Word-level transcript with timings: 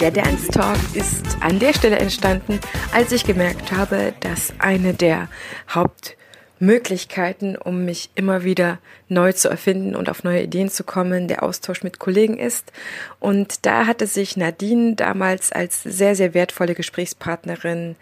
Der 0.00 0.10
Dance 0.10 0.48
Talk 0.48 0.78
ist 0.94 1.26
an 1.40 1.58
der 1.58 1.74
Stelle 1.74 1.98
entstanden, 1.98 2.58
als 2.94 3.12
ich 3.12 3.24
gemerkt 3.24 3.70
habe, 3.70 4.14
dass 4.20 4.54
eine 4.58 4.94
der 4.94 5.28
Hauptmöglichkeiten, 5.68 7.54
um 7.54 7.84
mich 7.84 8.08
immer 8.14 8.42
wieder 8.42 8.78
neu 9.10 9.34
zu 9.34 9.50
erfinden 9.50 9.94
und 9.94 10.08
auf 10.08 10.24
neue 10.24 10.42
Ideen 10.42 10.70
zu 10.70 10.84
kommen, 10.84 11.28
der 11.28 11.42
Austausch 11.42 11.82
mit 11.82 11.98
Kollegen 11.98 12.38
ist. 12.38 12.72
Und 13.18 13.66
da 13.66 13.86
hatte 13.86 14.06
sich 14.06 14.38
Nadine 14.38 14.94
damals 14.94 15.52
als 15.52 15.82
sehr, 15.82 16.16
sehr 16.16 16.32
wertvolle 16.32 16.74
Gesprächspartnerin 16.74 17.96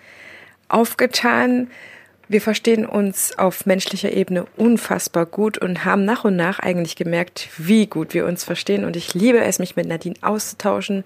aufgetan. 0.68 1.68
Wir 2.28 2.40
verstehen 2.40 2.86
uns 2.86 3.36
auf 3.38 3.66
menschlicher 3.66 4.12
Ebene 4.12 4.46
unfassbar 4.56 5.26
gut 5.26 5.58
und 5.58 5.84
haben 5.84 6.04
nach 6.04 6.24
und 6.24 6.36
nach 6.36 6.60
eigentlich 6.60 6.94
gemerkt, 6.94 7.48
wie 7.56 7.86
gut 7.86 8.14
wir 8.14 8.24
uns 8.24 8.44
verstehen. 8.44 8.84
Und 8.84 8.94
ich 8.94 9.14
liebe 9.14 9.40
es, 9.40 9.58
mich 9.58 9.74
mit 9.74 9.88
Nadine 9.88 10.14
auszutauschen 10.20 11.04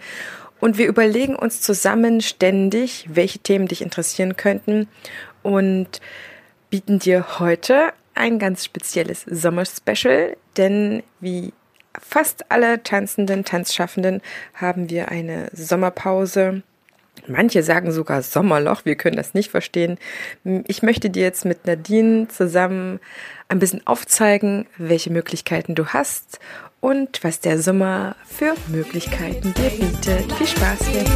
und 0.62 0.78
wir 0.78 0.86
überlegen 0.86 1.34
uns 1.34 1.60
zusammen 1.60 2.20
ständig, 2.20 3.08
welche 3.12 3.40
Themen 3.40 3.66
dich 3.66 3.82
interessieren 3.82 4.36
könnten 4.36 4.86
und 5.42 6.00
bieten 6.70 7.00
dir 7.00 7.40
heute 7.40 7.92
ein 8.14 8.38
ganz 8.38 8.64
spezielles 8.64 9.22
Sommerspecial, 9.28 10.36
denn 10.56 11.02
wie 11.18 11.52
fast 12.00 12.52
alle 12.52 12.80
tanzenden, 12.80 13.44
Tanzschaffenden 13.44 14.22
haben 14.54 14.88
wir 14.88 15.08
eine 15.08 15.48
Sommerpause. 15.52 16.62
Manche 17.26 17.64
sagen 17.64 17.90
sogar 17.90 18.22
Sommerloch, 18.22 18.84
wir 18.84 18.94
können 18.94 19.16
das 19.16 19.34
nicht 19.34 19.50
verstehen. 19.50 19.98
Ich 20.68 20.84
möchte 20.84 21.10
dir 21.10 21.24
jetzt 21.24 21.44
mit 21.44 21.66
Nadine 21.66 22.28
zusammen 22.28 23.00
ein 23.48 23.58
bisschen 23.58 23.84
aufzeigen, 23.84 24.66
welche 24.78 25.10
Möglichkeiten 25.10 25.74
du 25.74 25.86
hast 25.86 26.38
und 26.82 27.22
was 27.22 27.38
der 27.38 27.62
Sommer 27.62 28.16
für 28.26 28.54
Möglichkeiten 28.66 29.54
dir 29.54 29.70
bietet. 29.70 30.30
Viel 30.32 30.46
Spaß 30.48 30.80
jetzt! 30.92 31.12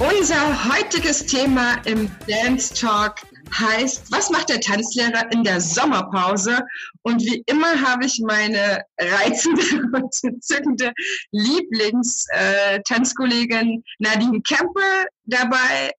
Unser 0.00 0.74
heutiges 0.74 1.24
Thema 1.26 1.76
im 1.84 2.10
Dance 2.26 2.74
Talk 2.74 3.16
heißt, 3.58 4.10
was 4.10 4.30
macht 4.30 4.48
der 4.48 4.60
Tanzlehrer 4.60 5.30
in 5.32 5.44
der 5.44 5.60
Sommerpause? 5.60 6.62
Und 7.02 7.20
wie 7.22 7.42
immer 7.46 7.82
habe 7.82 8.06
ich 8.06 8.18
meine 8.24 8.82
reizende 8.98 9.62
und 9.92 10.14
entzückende 10.22 10.94
Lieblingstanzkollegin 11.32 13.78
äh, 13.78 13.82
Nadine 13.98 14.40
Kemper 14.42 15.04
dabei. 15.24 15.92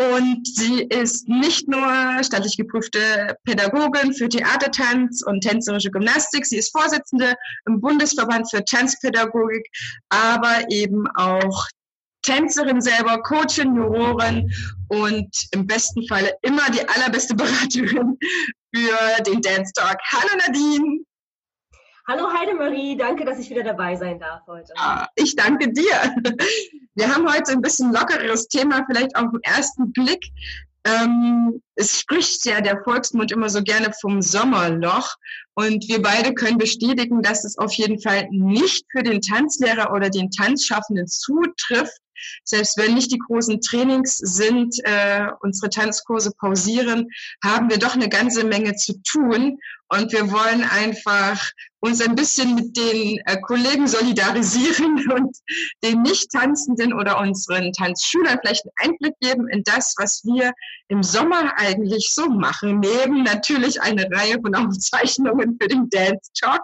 Und 0.00 0.46
sie 0.46 0.84
ist 0.84 1.28
nicht 1.28 1.68
nur 1.68 2.22
staatlich 2.22 2.56
geprüfte 2.56 3.36
Pädagogin 3.44 4.14
für 4.14 4.28
Theatertanz 4.28 5.24
und 5.26 5.40
tänzerische 5.40 5.90
Gymnastik, 5.90 6.46
sie 6.46 6.58
ist 6.58 6.70
Vorsitzende 6.70 7.34
im 7.66 7.80
Bundesverband 7.80 8.48
für 8.48 8.64
Tanzpädagogik, 8.64 9.66
aber 10.08 10.70
eben 10.70 11.08
auch 11.16 11.66
Tänzerin 12.28 12.82
selber, 12.82 13.22
Coachin, 13.22 13.74
Jurorin 13.74 14.52
und 14.88 15.30
im 15.52 15.66
besten 15.66 16.06
Falle 16.06 16.30
immer 16.42 16.68
die 16.70 16.86
allerbeste 16.86 17.34
Beraterin 17.34 18.18
für 18.74 19.22
den 19.22 19.40
Dance 19.40 19.72
Talk. 19.74 19.96
Hallo 20.12 20.28
Nadine! 20.36 21.04
Hallo 22.06 22.28
Heidemarie, 22.30 22.98
danke, 22.98 23.24
dass 23.24 23.38
ich 23.38 23.48
wieder 23.48 23.62
dabei 23.62 23.96
sein 23.96 24.18
darf 24.20 24.46
heute. 24.46 24.74
Ah, 24.76 25.06
ich 25.14 25.36
danke 25.36 25.72
dir. 25.72 26.14
Wir 26.94 27.14
haben 27.14 27.26
heute 27.26 27.52
ein 27.52 27.62
bisschen 27.62 27.92
lockeres 27.92 28.48
Thema, 28.48 28.84
vielleicht 28.86 29.16
auf 29.16 29.30
den 29.30 29.40
ersten 29.42 29.92
Blick. 29.92 30.26
Ähm, 30.84 31.62
es 31.76 32.00
spricht 32.00 32.44
ja 32.44 32.60
der 32.60 32.82
Volksmund 32.82 33.32
immer 33.32 33.48
so 33.48 33.62
gerne 33.62 33.92
vom 34.00 34.20
Sommerloch. 34.20 35.14
Und 35.54 35.88
wir 35.88 36.02
beide 36.02 36.34
können 36.34 36.58
bestätigen, 36.58 37.22
dass 37.22 37.44
es 37.44 37.56
auf 37.58 37.72
jeden 37.72 38.00
Fall 38.00 38.28
nicht 38.30 38.84
für 38.90 39.02
den 39.02 39.20
Tanzlehrer 39.20 39.92
oder 39.92 40.10
den 40.10 40.30
Tanzschaffenden 40.30 41.06
zutrifft, 41.06 42.00
selbst 42.44 42.76
wenn 42.76 42.94
nicht 42.94 43.12
die 43.12 43.18
großen 43.18 43.60
Trainings 43.60 44.16
sind, 44.16 44.74
äh, 44.84 45.26
unsere 45.40 45.70
Tanzkurse 45.70 46.32
pausieren, 46.38 47.08
haben 47.44 47.70
wir 47.70 47.78
doch 47.78 47.94
eine 47.94 48.08
ganze 48.08 48.44
Menge 48.44 48.74
zu 48.76 49.00
tun. 49.02 49.58
Und 49.90 50.12
wir 50.12 50.30
wollen 50.30 50.64
einfach 50.64 51.50
uns 51.80 52.02
ein 52.02 52.14
bisschen 52.14 52.54
mit 52.54 52.76
den 52.76 53.18
äh, 53.24 53.40
Kollegen 53.40 53.86
solidarisieren 53.86 55.10
und 55.14 55.36
den 55.82 56.02
Nicht-Tanzenden 56.02 56.92
oder 56.92 57.18
unseren 57.18 57.72
Tanzschülern 57.72 58.38
vielleicht 58.40 58.64
einen 58.64 58.90
Einblick 58.90 59.14
geben 59.20 59.48
in 59.48 59.62
das, 59.64 59.94
was 59.96 60.22
wir 60.24 60.52
im 60.88 61.02
Sommer 61.02 61.54
eigentlich 61.56 62.10
so 62.12 62.28
machen. 62.28 62.80
Neben 62.80 63.22
natürlich 63.22 63.80
eine 63.80 64.10
Reihe 64.10 64.38
von 64.42 64.54
Aufzeichnungen 64.54 65.56
für 65.60 65.68
den 65.68 65.88
Dance 65.88 66.30
Talk. 66.38 66.62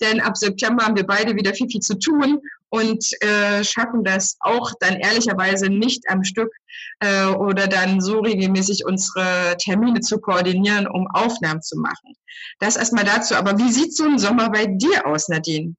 Denn 0.00 0.20
ab 0.20 0.36
September 0.36 0.84
haben 0.84 0.96
wir 0.96 1.06
beide 1.06 1.34
wieder 1.34 1.54
viel, 1.54 1.68
viel 1.68 1.80
zu 1.80 1.98
tun 1.98 2.40
und 2.70 3.04
äh, 3.20 3.64
schaffen 3.64 4.04
das 4.04 4.36
auch 4.40 4.72
dann 4.80 4.96
ehrlicherweise 4.96 5.68
nicht 5.68 6.08
am 6.08 6.24
Stück 6.24 6.52
äh, 7.00 7.26
oder 7.26 7.66
dann 7.66 8.00
so 8.00 8.20
regelmäßig 8.20 8.84
unsere 8.86 9.56
Termine 9.58 10.00
zu 10.00 10.20
koordinieren, 10.20 10.86
um 10.86 11.08
Aufnahmen 11.12 11.62
zu 11.62 11.78
machen. 11.78 12.14
Das 12.60 12.76
erstmal 12.76 13.04
dazu. 13.04 13.34
Aber 13.34 13.58
wie 13.58 13.70
sieht 13.70 13.94
so 13.94 14.04
ein 14.04 14.18
Sommer 14.18 14.50
bei 14.50 14.66
dir 14.66 15.06
aus, 15.06 15.28
Nadine? 15.28 15.74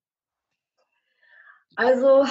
Also 1.75 2.25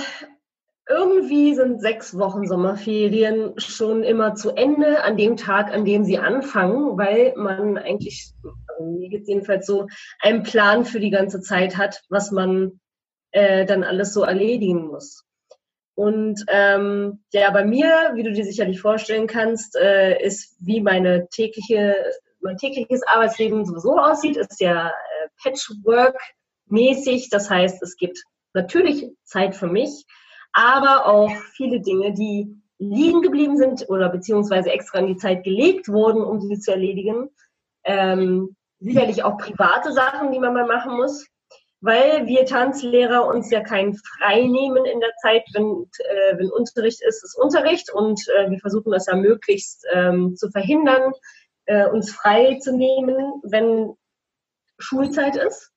irgendwie 0.89 1.55
sind 1.55 1.81
sechs 1.81 2.19
Wochen 2.19 2.47
Sommerferien 2.47 3.55
schon 3.59 4.03
immer 4.03 4.35
zu 4.35 4.51
Ende 4.51 5.05
an 5.05 5.17
dem 5.17 5.37
Tag, 5.37 5.73
an 5.73 5.85
dem 5.85 6.05
sie 6.05 6.19
anfangen, 6.19 6.99
weil 6.99 7.33
man 7.37 7.79
eigentlich, 7.79 8.33
also 8.43 8.85
mir 8.99 9.09
geht 9.09 9.29
jedenfalls 9.29 9.67
so, 9.67 9.87
einen 10.21 10.43
Plan 10.43 10.85
für 10.85 10.99
die 10.99 11.11
ganze 11.11 11.41
Zeit 11.41 11.77
hat, 11.77 12.03
was 12.09 12.33
man 12.33 12.80
äh, 13.33 13.65
dann 13.67 13.85
alles 13.85 14.13
so 14.13 14.23
erledigen 14.23 14.89
muss. 14.89 15.25
Und 15.95 16.45
ähm, 16.49 17.23
ja, 17.33 17.51
bei 17.51 17.65
mir, 17.65 18.13
wie 18.15 18.23
du 18.23 18.33
dir 18.33 18.45
sicherlich 18.45 18.81
vorstellen 18.81 19.27
kannst, 19.27 19.77
äh, 19.77 20.19
ist 20.23 20.57
wie 20.59 20.81
meine 20.81 21.29
tägliche, 21.29 21.95
mein 22.41 22.57
tägliches 22.57 23.03
Arbeitsleben 23.07 23.67
sowieso 23.67 23.99
aussieht, 23.99 24.37
ist 24.37 24.61
ja 24.61 24.89
äh, 24.89 25.29
Patchwork-mäßig. 25.43 27.29
Das 27.31 27.51
heißt, 27.51 27.83
es 27.83 27.97
gibt 27.97 28.19
natürlich 28.55 29.11
Zeit 29.25 29.55
für 29.55 29.67
mich, 29.67 30.07
aber 30.53 31.07
auch 31.07 31.33
viele 31.55 31.81
Dinge, 31.81 32.15
die 32.15 32.57
liegen 32.79 33.21
geblieben 33.21 33.59
sind 33.59 33.87
oder 33.91 34.09
beziehungsweise 34.09 34.71
extra 34.71 35.01
in 35.01 35.09
die 35.09 35.17
Zeit 35.17 35.45
gelegt 35.45 35.89
wurden, 35.89 36.23
um 36.23 36.41
sie 36.41 36.59
zu 36.59 36.71
erledigen. 36.71 37.29
Ähm, 37.85 38.57
sicherlich 38.79 39.23
auch 39.23 39.37
private 39.37 39.93
Sachen, 39.93 40.33
die 40.33 40.39
man 40.39 40.55
mal 40.55 40.67
machen 40.67 40.97
muss 40.97 41.27
weil 41.81 42.27
wir 42.27 42.45
Tanzlehrer 42.45 43.27
uns 43.27 43.51
ja 43.51 43.61
kein 43.61 43.95
frei 43.95 44.43
nehmen 44.43 44.85
in 44.85 45.01
der 45.01 45.13
Zeit, 45.23 45.45
wenn, 45.55 45.89
äh, 45.99 46.39
wenn 46.39 46.51
Unterricht 46.51 47.01
ist, 47.03 47.25
ist 47.25 47.39
Unterricht 47.39 47.93
und 47.93 48.21
äh, 48.37 48.51
wir 48.51 48.59
versuchen 48.59 48.93
das 48.93 49.07
ja 49.07 49.17
möglichst 49.17 49.87
ähm, 49.93 50.37
zu 50.37 50.51
verhindern, 50.51 51.13
äh, 51.65 51.87
uns 51.87 52.13
frei 52.13 52.59
zu 52.61 52.77
nehmen, 52.77 53.41
wenn 53.45 53.95
Schulzeit 54.79 55.37
ist. 55.37 55.73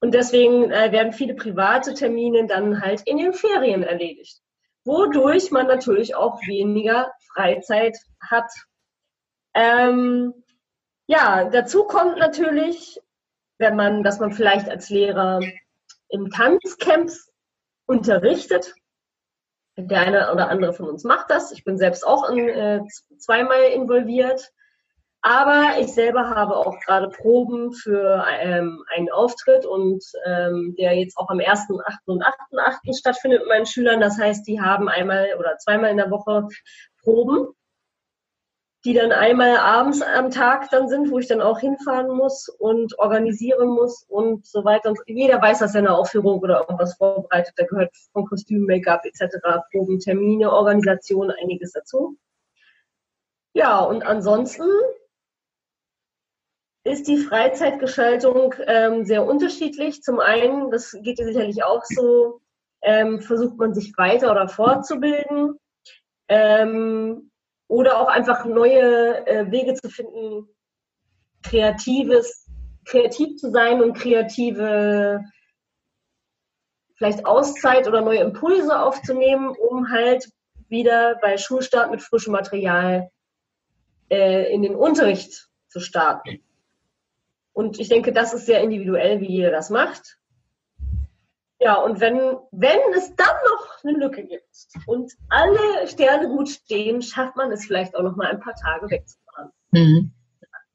Und 0.00 0.12
deswegen 0.12 0.70
äh, 0.70 0.92
werden 0.92 1.12
viele 1.12 1.34
private 1.34 1.94
Termine 1.94 2.46
dann 2.46 2.80
halt 2.80 3.02
in 3.06 3.16
den 3.16 3.32
Ferien 3.32 3.82
erledigt, 3.82 4.40
wodurch 4.84 5.50
man 5.50 5.66
natürlich 5.66 6.14
auch 6.16 6.40
weniger 6.46 7.12
Freizeit 7.32 7.96
hat. 8.20 8.50
Ähm, 9.54 10.34
ja, 11.06 11.48
dazu 11.48 11.84
kommt 11.84 12.18
natürlich, 12.18 13.00
wenn 13.58 13.76
man, 13.76 14.02
dass 14.02 14.20
man 14.20 14.32
vielleicht 14.32 14.68
als 14.68 14.90
Lehrer 14.90 15.40
im 16.08 16.30
Tanzcamps 16.30 17.30
unterrichtet. 17.86 18.74
Der 19.76 20.00
eine 20.00 20.32
oder 20.32 20.48
andere 20.50 20.72
von 20.72 20.88
uns 20.88 21.02
macht 21.02 21.30
das. 21.30 21.50
Ich 21.50 21.64
bin 21.64 21.76
selbst 21.78 22.06
auch 22.06 22.30
in, 22.30 22.48
äh, 22.48 22.80
zweimal 23.18 23.62
involviert. 23.74 24.52
Aber 25.26 25.78
ich 25.80 25.94
selber 25.94 26.28
habe 26.28 26.54
auch 26.54 26.78
gerade 26.80 27.08
Proben 27.08 27.72
für 27.72 28.26
ähm, 28.28 28.84
einen 28.94 29.10
Auftritt 29.10 29.64
und 29.64 30.04
ähm, 30.26 30.74
der 30.78 30.92
jetzt 30.98 31.16
auch 31.16 31.30
am 31.30 31.38
1.8. 31.38 31.80
und 32.04 32.22
8.8. 32.22 32.94
stattfindet 32.94 33.40
mit 33.40 33.48
meinen 33.48 33.64
Schülern. 33.64 34.00
Das 34.00 34.18
heißt, 34.18 34.46
die 34.46 34.60
haben 34.60 34.88
einmal 34.90 35.30
oder 35.38 35.56
zweimal 35.56 35.90
in 35.90 35.96
der 35.96 36.10
Woche 36.10 36.46
Proben. 37.02 37.48
Die 38.84 38.92
dann 38.92 39.12
einmal 39.12 39.56
abends 39.56 40.02
am 40.02 40.30
Tag 40.30 40.68
dann 40.70 40.88
sind, 40.88 41.10
wo 41.10 41.18
ich 41.18 41.26
dann 41.26 41.40
auch 41.40 41.58
hinfahren 41.58 42.14
muss 42.14 42.48
und 42.48 42.98
organisieren 42.98 43.68
muss 43.68 44.04
und 44.08 44.46
so 44.46 44.64
weiter. 44.64 44.90
Und 44.90 44.98
jeder 45.06 45.40
weiß, 45.40 45.60
dass 45.60 45.74
er 45.74 45.80
eine 45.80 45.96
Aufführung 45.96 46.40
oder 46.40 46.60
irgendwas 46.60 46.96
vorbereitet. 46.96 47.54
Da 47.56 47.64
gehört 47.64 47.96
von 48.12 48.26
Kostüm, 48.26 48.66
Make-up 48.66 49.04
etc., 49.04 49.36
Proben, 49.70 50.00
Termine, 50.00 50.52
Organisation 50.52 51.30
einiges 51.30 51.72
dazu. 51.72 52.18
Ja, 53.54 53.80
und 53.80 54.04
ansonsten 54.04 54.64
ist 56.84 57.08
die 57.08 57.16
Freizeitgestaltung 57.16 58.54
ähm, 58.66 59.06
sehr 59.06 59.24
unterschiedlich. 59.24 60.02
Zum 60.02 60.20
einen, 60.20 60.70
das 60.70 60.94
geht 61.00 61.18
dir 61.18 61.24
sicherlich 61.24 61.64
auch 61.64 61.82
so, 61.84 62.42
ähm, 62.82 63.22
versucht 63.22 63.56
man 63.56 63.72
sich 63.72 63.96
weiter 63.96 64.30
oder 64.30 64.48
fortzubilden. 64.48 65.58
Ähm, 66.28 67.30
oder 67.68 68.00
auch 68.00 68.08
einfach 68.08 68.44
neue 68.44 69.26
äh, 69.26 69.50
Wege 69.50 69.74
zu 69.74 69.88
finden, 69.88 70.48
kreatives, 71.42 72.48
kreativ 72.84 73.36
zu 73.36 73.50
sein 73.50 73.82
und 73.82 73.94
kreative 73.94 75.22
vielleicht 76.96 77.26
Auszeit 77.26 77.88
oder 77.88 78.00
neue 78.00 78.20
Impulse 78.20 78.78
aufzunehmen, 78.78 79.48
um 79.48 79.90
halt 79.90 80.28
wieder 80.68 81.16
bei 81.20 81.36
Schulstart 81.36 81.90
mit 81.90 82.02
frischem 82.02 82.32
Material 82.32 83.10
äh, 84.10 84.52
in 84.52 84.62
den 84.62 84.74
Unterricht 84.74 85.48
zu 85.68 85.80
starten. 85.80 86.42
Und 87.52 87.78
ich 87.78 87.88
denke, 87.88 88.12
das 88.12 88.34
ist 88.34 88.46
sehr 88.46 88.62
individuell, 88.62 89.20
wie 89.20 89.28
jeder 89.28 89.50
das 89.50 89.70
macht. 89.70 90.18
Ja, 91.60 91.76
und 91.76 92.00
wenn, 92.00 92.18
wenn 92.50 92.80
es 92.94 93.14
dann 93.16 93.36
noch 93.46 93.84
eine 93.84 93.98
Lücke 93.98 94.24
gibt 94.24 94.44
und 94.86 95.12
alle 95.28 95.86
Sterne 95.86 96.28
gut 96.28 96.48
stehen, 96.48 97.00
schafft 97.00 97.36
man 97.36 97.52
es 97.52 97.64
vielleicht 97.64 97.96
auch 97.96 98.02
noch 98.02 98.16
mal 98.16 98.26
ein 98.26 98.40
paar 98.40 98.54
Tage 98.54 98.90
wegzufahren. 98.90 99.50
Mhm. 99.70 100.12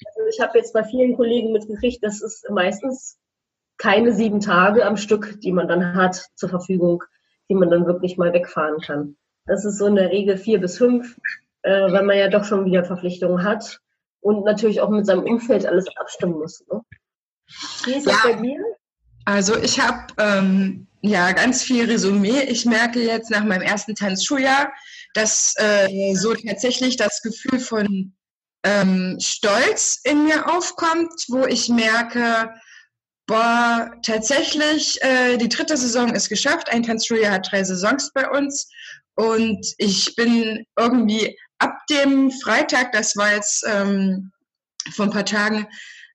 Also 0.06 0.20
ich 0.30 0.40
habe 0.40 0.58
jetzt 0.58 0.74
bei 0.74 0.84
vielen 0.84 1.16
Kollegen 1.16 1.52
mitgekriegt, 1.52 2.04
das 2.04 2.22
ist 2.22 2.50
meistens 2.50 3.20
keine 3.78 4.14
sieben 4.14 4.40
Tage 4.40 4.86
am 4.86 4.98
Stück, 4.98 5.40
die 5.42 5.52
man 5.52 5.68
dann 5.68 5.96
hat 5.96 6.30
zur 6.36 6.50
Verfügung, 6.50 7.04
die 7.50 7.56
man 7.56 7.70
dann 7.70 7.86
wirklich 7.86 8.18
mal 8.18 8.34
wegfahren 8.34 8.80
kann. 8.80 9.18
Das 9.46 9.66
ist 9.66 9.78
so 9.78 9.88
in 9.88 9.96
der 9.96 10.12
Regel 10.12 10.38
vier 10.38 10.60
bis 10.60 10.78
fünf, 10.78 11.18
äh, 11.64 11.92
weil 11.92 12.04
man 12.04 12.18
ja 12.18 12.30
doch 12.30 12.44
schon 12.44 12.66
wieder 12.66 12.84
Verpflichtungen 12.84 13.44
hat 13.44 13.80
und 14.22 14.46
natürlich 14.46 14.82
auch 14.82 14.90
mit 14.90 15.06
seinem 15.06 15.24
Umfeld 15.24 15.66
alles 15.66 15.86
abstimmen 15.98 16.40
muss. 16.40 16.64
Ne? 16.68 16.82
Wie 17.86 17.96
ist 17.96 18.08
das 18.08 18.24
ja. 18.24 18.32
bei 18.32 18.42
dir? 18.42 18.60
Also 19.30 19.56
ich 19.58 19.80
habe 19.80 20.08
ähm, 20.18 20.88
ja 21.02 21.32
ganz 21.34 21.62
viel 21.62 21.86
Resümee. 21.86 22.42
Ich 22.46 22.66
merke 22.66 23.00
jetzt 23.00 23.30
nach 23.30 23.44
meinem 23.44 23.62
ersten 23.62 23.94
Tanzschuljahr, 23.94 24.74
dass 25.14 25.54
äh, 25.58 26.16
so 26.16 26.34
tatsächlich 26.34 26.98
das 26.98 27.22
Gefühl 27.22 27.60
von 27.60 28.16
ähm, 28.64 29.18
Stolz 29.22 30.00
in 30.04 30.24
mir 30.24 30.52
aufkommt, 30.52 31.14
wo 31.28 31.46
ich 31.46 31.70
merke, 31.70 32.50
boah, 33.28 33.92
tatsächlich, 34.02 35.00
äh, 35.04 35.38
die 35.38 35.50
dritte 35.50 35.78
Saison 35.78 36.12
ist 36.16 36.30
geschafft. 36.30 36.72
Ein 36.72 36.82
Tanzschuljahr 36.82 37.34
hat 37.34 37.52
drei 37.52 37.64
Saisons 37.64 38.12
bei 38.12 38.28
uns. 38.32 38.68
Und 39.14 39.64
ich 39.78 40.16
bin 40.16 40.66
irgendwie 40.76 41.38
ab 41.60 41.78
dem 41.88 42.32
Freitag, 42.32 42.94
das 42.94 43.16
war 43.16 43.36
jetzt 43.36 43.64
ähm, 43.68 44.32
vor 44.92 45.06
ein 45.06 45.12
paar 45.12 45.26
Tagen, 45.26 45.68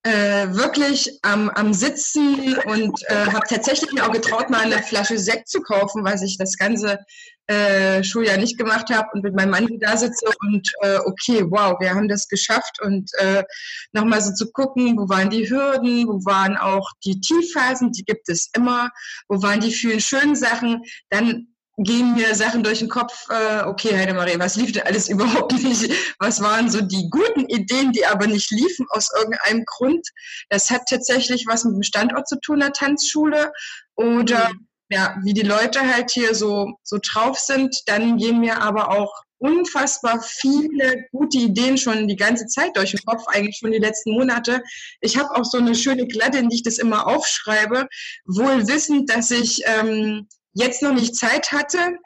äh, 0.05 0.49
wirklich 0.55 1.19
am, 1.23 1.49
am 1.49 1.73
Sitzen 1.73 2.59
und 2.67 3.03
äh, 3.09 3.27
habe 3.33 3.47
tatsächlich 3.49 3.93
mir 3.93 4.07
auch 4.07 4.13
getraut, 4.13 4.51
mal 4.51 4.61
eine 4.61 4.83
Flasche 4.83 5.19
Sekt 5.19 5.49
zu 5.49 5.61
kaufen, 5.61 6.05
was 6.05 6.23
ich 6.23 6.37
das 6.37 6.59
ganze 6.59 6.99
äh, 7.47 8.05
Schuljahr 8.05 8.37
nicht 8.37 8.59
gemacht 8.59 8.91
habe 8.91 9.09
und 9.15 9.23
mit 9.23 9.35
meinem 9.35 9.51
Mann 9.51 9.67
da 9.81 9.97
sitze 9.97 10.27
und 10.41 10.71
äh, 10.83 10.99
okay, 11.07 11.45
wow, 11.49 11.79
wir 11.81 11.95
haben 11.95 12.09
das 12.09 12.29
geschafft 12.29 12.81
und 12.83 13.11
äh, 13.19 13.45
nochmal 13.93 14.21
so 14.21 14.33
zu 14.35 14.53
gucken, 14.53 14.97
wo 14.99 15.09
waren 15.09 15.31
die 15.31 15.49
Hürden, 15.49 16.07
wo 16.07 16.25
waren 16.25 16.57
auch 16.59 16.91
die 17.05 17.21
Tiefphasen, 17.21 17.93
die 17.93 18.05
gibt 18.05 18.29
es 18.29 18.51
immer, 18.55 18.91
wo 19.29 19.43
waren 19.43 19.61
die 19.61 19.73
vielen 19.73 20.01
schönen 20.01 20.37
Sachen, 20.37 20.83
dann 21.09 21.54
gehen 21.77 22.15
mir 22.15 22.35
Sachen 22.35 22.63
durch 22.63 22.79
den 22.79 22.89
Kopf, 22.89 23.27
äh, 23.31 23.63
okay, 23.65 23.97
Heidemarie, 23.97 24.39
was 24.39 24.57
lief 24.57 24.73
denn 24.73 24.85
alles 24.85 25.09
überhaupt 25.11 25.53
nicht? 25.53 25.91
Was 26.19 26.41
waren 26.41 26.71
so 26.71 26.81
die 26.81 27.09
guten 27.11 27.47
Ideen, 27.49 27.93
die 27.93 28.07
aber 28.07 28.27
nicht 28.27 28.51
liefen 28.51 28.87
aus 28.91 29.11
irgendeinem 29.17 29.65
Grund? 29.65 30.07
Das 30.51 30.71
hat 30.71 30.83
tatsächlich 30.89 31.47
was 31.47 31.65
mit 31.65 31.75
dem 31.75 31.83
Standort 31.83 32.29
zu 32.29 32.39
tun, 32.41 32.61
der 32.61 32.73
Tanzschule. 32.73 33.53
Oder 33.97 34.51
mhm. 34.51 34.69
ja, 34.89 35.17
wie 35.25 35.35
die 35.35 35.43
Leute 35.43 35.81
halt 35.81 36.11
hier 36.11 36.35
so, 36.35 36.75
so 36.83 36.99
drauf 37.03 37.39
sind. 37.39 37.77
Dann 37.87 38.19
gehen 38.19 38.41
mir 38.41 38.61
aber 38.61 38.91
auch 38.91 39.13
unfassbar 39.39 40.23
viele 40.23 41.05
gute 41.13 41.39
Ideen 41.39 41.77
schon 41.77 42.09
die 42.09 42.17
ganze 42.17 42.47
Zeit 42.47 42.77
durch 42.77 42.93
den 42.93 43.01
Kopf, 43.05 43.25
eigentlich 43.27 43.59
schon 43.59 43.73
die 43.73 43.79
letzten 43.79 44.13
Monate. 44.13 44.63
Ich 45.01 45.19
habe 45.19 45.35
auch 45.35 45.45
so 45.45 45.59
eine 45.59 45.75
schöne 45.75 46.07
Glatte, 46.07 46.39
in 46.39 46.49
die 46.49 46.57
ich 46.57 46.63
das 46.63 46.79
immer 46.79 47.07
aufschreibe, 47.07 47.87
wohl 48.25 48.67
wissend, 48.69 49.11
dass 49.11 49.31
ich 49.31 49.61
ähm, 49.67 50.29
jetzt 50.55 50.83
noch 50.83 50.95
nicht 50.95 51.17
Zeit 51.17 51.53
hatte 51.53 51.99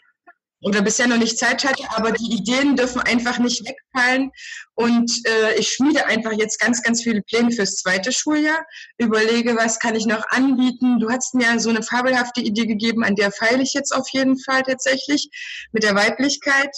oder 0.60 0.82
bisher 0.82 1.06
noch 1.06 1.19
nicht 1.19 1.38
Zeit 1.38 1.64
hatte, 1.64 1.84
aber 1.90 2.12
die 2.12 2.32
Ideen 2.32 2.75
dürfen 2.75 3.00
einfach 3.00 3.38
nicht 3.38 3.64
wegfallen. 3.64 4.31
Und 4.75 5.10
äh, 5.26 5.55
ich 5.58 5.70
schmiede 5.70 6.06
einfach 6.06 6.32
jetzt 6.32 6.60
ganz, 6.60 6.82
ganz 6.82 7.02
viele 7.02 7.22
Pläne 7.22 7.50
fürs 7.52 7.76
zweite 7.76 8.12
Schuljahr, 8.12 8.64
überlege, 8.96 9.56
was 9.56 9.78
kann 9.78 9.94
ich 9.94 10.06
noch 10.06 10.25
anbieten. 10.31 10.99
Du 11.00 11.10
hast 11.10 11.34
mir 11.34 11.58
so 11.60 11.70
eine 11.70 11.82
fabelhafte 11.82 12.40
Idee 12.40 12.66
gegeben, 12.66 13.05
an 13.05 13.14
der 13.14 13.31
feile 13.32 13.62
ich 13.62 13.72
jetzt 13.72 13.93
auf 13.93 14.08
jeden 14.10 14.38
Fall 14.38 14.62
tatsächlich 14.62 15.31
mit 15.72 15.82
der 15.82 15.94
Weiblichkeit. 15.94 16.75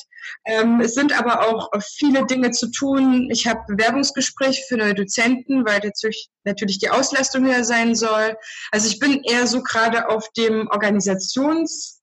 Ähm, 0.46 0.80
es 0.80 0.94
sind 0.94 1.18
aber 1.18 1.48
auch 1.48 1.70
viele 1.98 2.26
Dinge 2.26 2.50
zu 2.50 2.70
tun. 2.70 3.28
Ich 3.30 3.46
habe 3.46 3.60
Bewerbungsgespräche 3.68 4.62
für 4.68 4.76
neue 4.76 4.94
Dozenten, 4.94 5.66
weil 5.66 5.80
natürlich, 5.82 6.28
natürlich 6.44 6.78
die 6.78 6.90
Auslastung 6.90 7.46
höher 7.46 7.64
sein 7.64 7.94
soll. 7.94 8.36
Also 8.70 8.88
ich 8.88 8.98
bin 8.98 9.22
eher 9.24 9.46
so 9.46 9.62
gerade 9.62 10.08
auf 10.08 10.30
dem 10.36 10.68
Organisations 10.70 11.99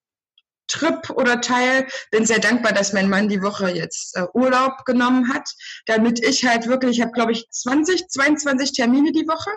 Trip 0.67 1.09
oder 1.11 1.41
Teil. 1.41 1.87
Bin 2.11 2.25
sehr 2.25 2.39
dankbar, 2.39 2.73
dass 2.73 2.93
mein 2.93 3.09
Mann 3.09 3.29
die 3.29 3.41
Woche 3.41 3.69
jetzt 3.69 4.15
äh, 4.15 4.25
Urlaub 4.33 4.85
genommen 4.85 5.33
hat, 5.33 5.49
damit 5.85 6.23
ich 6.23 6.45
halt 6.45 6.67
wirklich, 6.67 6.97
ich 6.97 7.01
habe 7.01 7.11
glaube 7.11 7.31
ich 7.31 7.49
20, 7.49 8.07
22 8.07 8.73
Termine 8.73 9.11
die 9.11 9.27
Woche. 9.27 9.51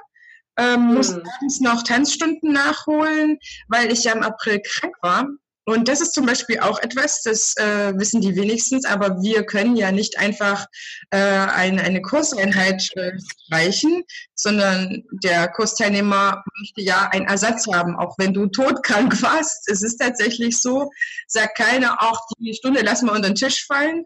Ähm, 0.57 0.89
mhm. 0.89 0.95
Muss 0.95 1.13
abends 1.13 1.61
noch 1.61 1.83
Tanzstunden 1.83 2.53
nachholen, 2.53 3.39
weil 3.69 3.93
ich 3.93 4.05
ja 4.05 4.13
im 4.13 4.23
April 4.23 4.61
krank 4.63 4.95
war. 5.03 5.27
Und 5.67 5.89
das 5.89 6.01
ist 6.01 6.15
zum 6.15 6.27
Beispiel 6.27 6.59
auch 6.61 6.81
etwas, 6.81 7.23
das 7.23 7.55
äh, 7.57 7.93
wissen 7.97 8.21
die 8.21 8.35
wenigstens, 8.35 8.87
aber 8.87 9.21
wir 9.23 9.45
können 9.45 9.77
ja 9.77 9.93
nicht 9.93 10.19
einfach 10.19 10.67
äh, 11.11 11.19
eine, 11.19 11.83
eine 11.83 12.01
Kurseinheit 12.01 12.89
äh, 12.97 13.13
streichen, 13.47 14.03
sondern 14.35 15.05
der 15.23 15.49
Kursteilnehmer 15.49 16.43
möchte 16.59 16.81
ja 16.81 17.09
einen 17.13 17.27
Ersatz 17.27 17.67
haben, 17.73 17.95
auch 17.97 18.17
wenn 18.19 18.33
du 18.33 18.47
todkrank 18.47 19.23
warst. 19.23 19.69
Es 19.71 19.83
ist 19.83 19.99
tatsächlich 19.99 20.61
so, 20.61 20.91
sagt 21.29 21.59
keiner, 21.59 22.03
auch 22.03 22.21
die 22.39 22.55
Stunde 22.55 22.81
lassen 22.81 23.07
wir 23.07 23.13
unter 23.13 23.29
den 23.29 23.37
Tisch 23.37 23.67
fallen, 23.67 24.05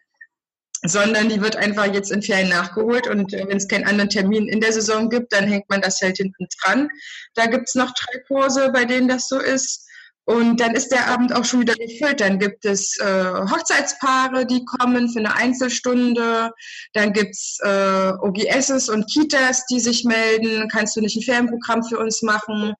sondern 0.85 1.29
die 1.29 1.41
wird 1.41 1.57
einfach 1.57 1.93
jetzt 1.93 2.13
in 2.13 2.23
Ferien 2.23 2.51
nachgeholt 2.51 3.07
und 3.07 3.33
äh, 3.33 3.47
wenn 3.49 3.57
es 3.57 3.69
keinen 3.69 3.87
anderen 3.87 4.11
Termin 4.11 4.49
in 4.49 4.61
der 4.61 4.73
Saison 4.73 5.09
gibt, 5.09 5.33
dann 5.33 5.47
hängt 5.47 5.69
man 5.71 5.81
das 5.81 6.01
halt 6.03 6.19
hinten 6.19 6.47
dran. 6.61 6.89
Da 7.35 7.47
gibt's 7.47 7.75
noch 7.75 7.93
drei 7.93 8.19
Kurse, 8.27 8.71
bei 8.71 8.85
denen 8.85 9.09
das 9.09 9.29
so 9.29 9.39
ist. 9.39 9.89
Und 10.27 10.59
dann 10.59 10.75
ist 10.75 10.89
der 10.89 11.09
Abend 11.09 11.35
auch 11.35 11.45
schon 11.45 11.61
wieder 11.61 11.75
gefüllt. 11.75 12.21
Dann 12.21 12.39
gibt 12.39 12.65
es 12.65 12.99
äh, 12.99 13.33
Hochzeitspaare, 13.51 14.47
die 14.47 14.65
kommen 14.65 15.11
für 15.11 15.19
eine 15.19 15.35
Einzelstunde. 15.37 16.51
Dann 16.95 17.13
gibt's 17.13 17.59
äh, 17.63 18.13
OGSs 18.21 18.89
und 18.89 19.11
Kitas, 19.11 19.67
die 19.67 19.81
sich 19.81 20.05
melden. 20.05 20.69
Kannst 20.71 20.97
du 20.97 21.01
nicht 21.01 21.17
ein 21.17 21.23
Ferienprogramm 21.23 21.85
für 21.85 21.99
uns 21.99 22.23
machen? 22.23 22.73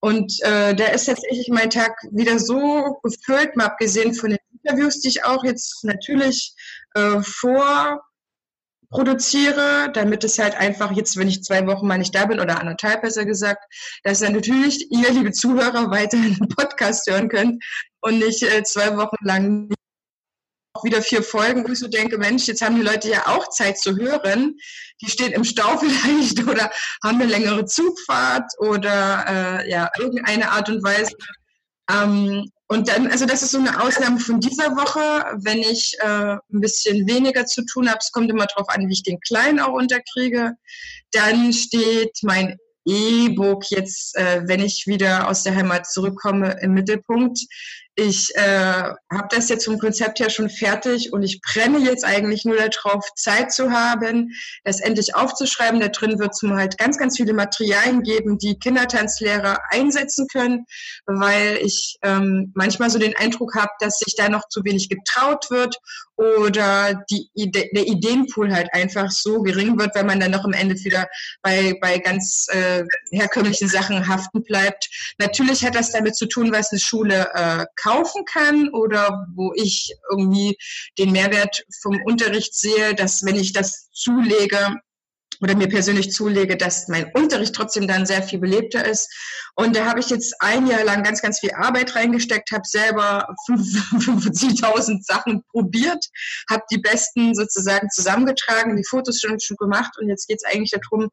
Und 0.00 0.32
äh, 0.42 0.74
da 0.74 0.86
ist 0.86 1.06
tatsächlich 1.06 1.48
mein 1.48 1.70
Tag 1.70 1.96
wieder 2.10 2.38
so 2.38 2.98
gefüllt, 3.02 3.56
mal 3.56 3.66
abgesehen 3.66 4.14
von 4.14 4.30
den 4.30 4.38
Interviews, 4.62 5.00
die 5.00 5.08
ich 5.08 5.24
auch 5.24 5.44
jetzt 5.44 5.84
natürlich 5.84 6.54
äh, 6.94 7.20
vor 7.22 8.00
produziere, 8.90 9.90
damit 9.92 10.24
es 10.24 10.38
halt 10.38 10.56
einfach 10.56 10.92
jetzt, 10.92 11.16
wenn 11.16 11.28
ich 11.28 11.42
zwei 11.42 11.66
Wochen 11.66 11.86
mal 11.86 11.98
nicht 11.98 12.14
da 12.14 12.26
bin 12.26 12.40
oder 12.40 12.60
anderthalb 12.60 13.02
besser 13.02 13.24
gesagt, 13.24 13.64
dass 14.02 14.20
dann 14.20 14.32
natürlich 14.32 14.90
ihr, 14.90 15.10
liebe 15.12 15.32
Zuhörer, 15.32 15.90
weiterhin 15.90 16.36
einen 16.40 16.48
Podcast 16.48 17.08
hören 17.10 17.28
könnt 17.28 17.62
und 18.00 18.18
nicht 18.18 18.42
äh, 18.42 18.62
zwei 18.62 18.96
Wochen 18.96 19.16
lang 19.22 19.70
auch 20.78 20.84
wieder 20.84 21.02
vier 21.02 21.22
Folgen, 21.22 21.66
wo 21.66 21.72
ich 21.72 21.78
so 21.78 21.88
denke, 21.88 22.18
Mensch, 22.18 22.46
jetzt 22.46 22.62
haben 22.62 22.76
die 22.76 22.82
Leute 22.82 23.08
ja 23.08 23.26
auch 23.26 23.48
Zeit 23.48 23.78
zu 23.78 23.96
hören. 23.96 24.56
Die 25.00 25.10
stehen 25.10 25.32
im 25.32 25.44
Stau 25.44 25.76
vielleicht 25.78 26.46
oder 26.46 26.70
haben 27.02 27.20
eine 27.20 27.26
längere 27.26 27.64
Zugfahrt 27.64 28.50
oder 28.58 29.60
äh, 29.64 29.70
ja, 29.70 29.90
irgendeine 29.98 30.50
Art 30.50 30.68
und 30.68 30.82
Weise. 30.82 31.12
Ähm, 31.90 32.50
und 32.68 32.88
dann, 32.88 33.06
also 33.06 33.24
das 33.24 33.42
ist 33.42 33.52
so 33.52 33.58
eine 33.58 33.82
Ausnahme 33.82 34.20
von 34.20 34.40
dieser 34.40 34.76
Woche, 34.76 35.38
wenn 35.42 35.58
ich 35.60 35.96
äh, 36.00 36.34
ein 36.34 36.60
bisschen 36.60 37.08
weniger 37.08 37.46
zu 37.46 37.64
tun 37.64 37.88
habe, 37.88 37.98
es 38.00 38.12
kommt 38.12 38.30
immer 38.30 38.46
darauf 38.46 38.68
an, 38.68 38.86
wie 38.88 38.92
ich 38.92 39.02
den 39.02 39.20
Kleinen 39.20 39.58
auch 39.58 39.72
unterkriege, 39.72 40.52
dann 41.12 41.52
steht 41.54 42.18
mein 42.22 42.58
E-Book 42.86 43.64
jetzt, 43.70 44.16
äh, 44.16 44.42
wenn 44.46 44.60
ich 44.60 44.84
wieder 44.86 45.28
aus 45.28 45.44
der 45.44 45.54
Heimat 45.54 45.90
zurückkomme, 45.90 46.58
im 46.60 46.74
Mittelpunkt. 46.74 47.38
Ich 47.98 48.30
äh, 48.36 48.92
habe 49.12 49.28
das 49.30 49.48
jetzt 49.48 49.64
vom 49.64 49.76
Konzept 49.76 50.20
her 50.20 50.30
schon 50.30 50.48
fertig 50.48 51.12
und 51.12 51.24
ich 51.24 51.40
brenne 51.42 51.78
jetzt 51.78 52.04
eigentlich 52.04 52.44
nur 52.44 52.56
darauf, 52.56 53.04
Zeit 53.16 53.52
zu 53.52 53.72
haben, 53.72 54.30
das 54.62 54.78
endlich 54.78 55.16
aufzuschreiben. 55.16 55.80
Da 55.80 55.88
drin 55.88 56.20
wird 56.20 56.30
es 56.32 56.48
halt 56.48 56.78
ganz, 56.78 56.96
ganz 56.96 57.16
viele 57.16 57.32
Materialien 57.32 58.04
geben, 58.04 58.38
die 58.38 58.56
Kindertanzlehrer 58.56 59.58
einsetzen 59.70 60.28
können, 60.32 60.64
weil 61.06 61.58
ich 61.60 61.96
ähm, 62.02 62.52
manchmal 62.54 62.88
so 62.88 63.00
den 63.00 63.16
Eindruck 63.16 63.56
habe, 63.56 63.72
dass 63.80 63.98
sich 63.98 64.14
da 64.14 64.28
noch 64.28 64.48
zu 64.48 64.62
wenig 64.64 64.88
getraut 64.88 65.50
wird 65.50 65.76
oder 66.18 67.04
die 67.10 67.30
Ide 67.34 67.68
der 67.72 67.86
Ideenpool 67.86 68.52
halt 68.52 68.68
einfach 68.74 69.10
so 69.10 69.40
gering 69.42 69.78
wird, 69.78 69.94
weil 69.94 70.04
man 70.04 70.18
dann 70.18 70.32
noch 70.32 70.44
am 70.44 70.52
Ende 70.52 70.74
wieder 70.76 71.08
bei, 71.42 71.78
bei 71.80 71.98
ganz 71.98 72.46
äh, 72.50 72.84
herkömmlichen 73.12 73.68
Sachen 73.68 74.06
haften 74.08 74.42
bleibt. 74.42 74.88
Natürlich 75.18 75.64
hat 75.64 75.76
das 75.76 75.92
damit 75.92 76.16
zu 76.16 76.26
tun, 76.26 76.52
was 76.52 76.70
eine 76.70 76.80
Schule 76.80 77.30
äh, 77.34 77.66
kaufen 77.88 78.24
kann 78.24 78.68
oder 78.70 79.26
wo 79.34 79.52
ich 79.54 79.94
irgendwie 80.10 80.56
den 80.98 81.12
Mehrwert 81.12 81.64
vom 81.82 82.00
Unterricht 82.04 82.54
sehe, 82.54 82.94
dass 82.94 83.24
wenn 83.24 83.36
ich 83.36 83.52
das 83.52 83.90
zulege, 83.92 84.76
oder 85.40 85.54
mir 85.56 85.68
persönlich 85.68 86.12
zulege, 86.12 86.56
dass 86.56 86.88
mein 86.88 87.12
Unterricht 87.14 87.54
trotzdem 87.54 87.86
dann 87.86 88.06
sehr 88.06 88.22
viel 88.22 88.38
belebter 88.38 88.84
ist. 88.84 89.08
Und 89.54 89.76
da 89.76 89.86
habe 89.86 90.00
ich 90.00 90.10
jetzt 90.10 90.34
ein 90.40 90.66
Jahr 90.66 90.84
lang 90.84 91.02
ganz, 91.02 91.22
ganz 91.22 91.38
viel 91.38 91.52
Arbeit 91.52 91.94
reingesteckt, 91.94 92.50
habe 92.50 92.64
selber 92.64 93.28
50.000 93.48 95.04
Sachen 95.04 95.44
probiert, 95.50 96.04
habe 96.50 96.62
die 96.70 96.78
besten 96.78 97.34
sozusagen 97.34 97.88
zusammengetragen, 97.90 98.76
die 98.76 98.84
Fotos 98.84 99.20
schon, 99.20 99.38
schon 99.38 99.56
gemacht 99.56 99.92
und 100.00 100.08
jetzt 100.08 100.26
geht 100.26 100.38
es 100.42 100.44
eigentlich 100.44 100.72
darum, 100.72 101.08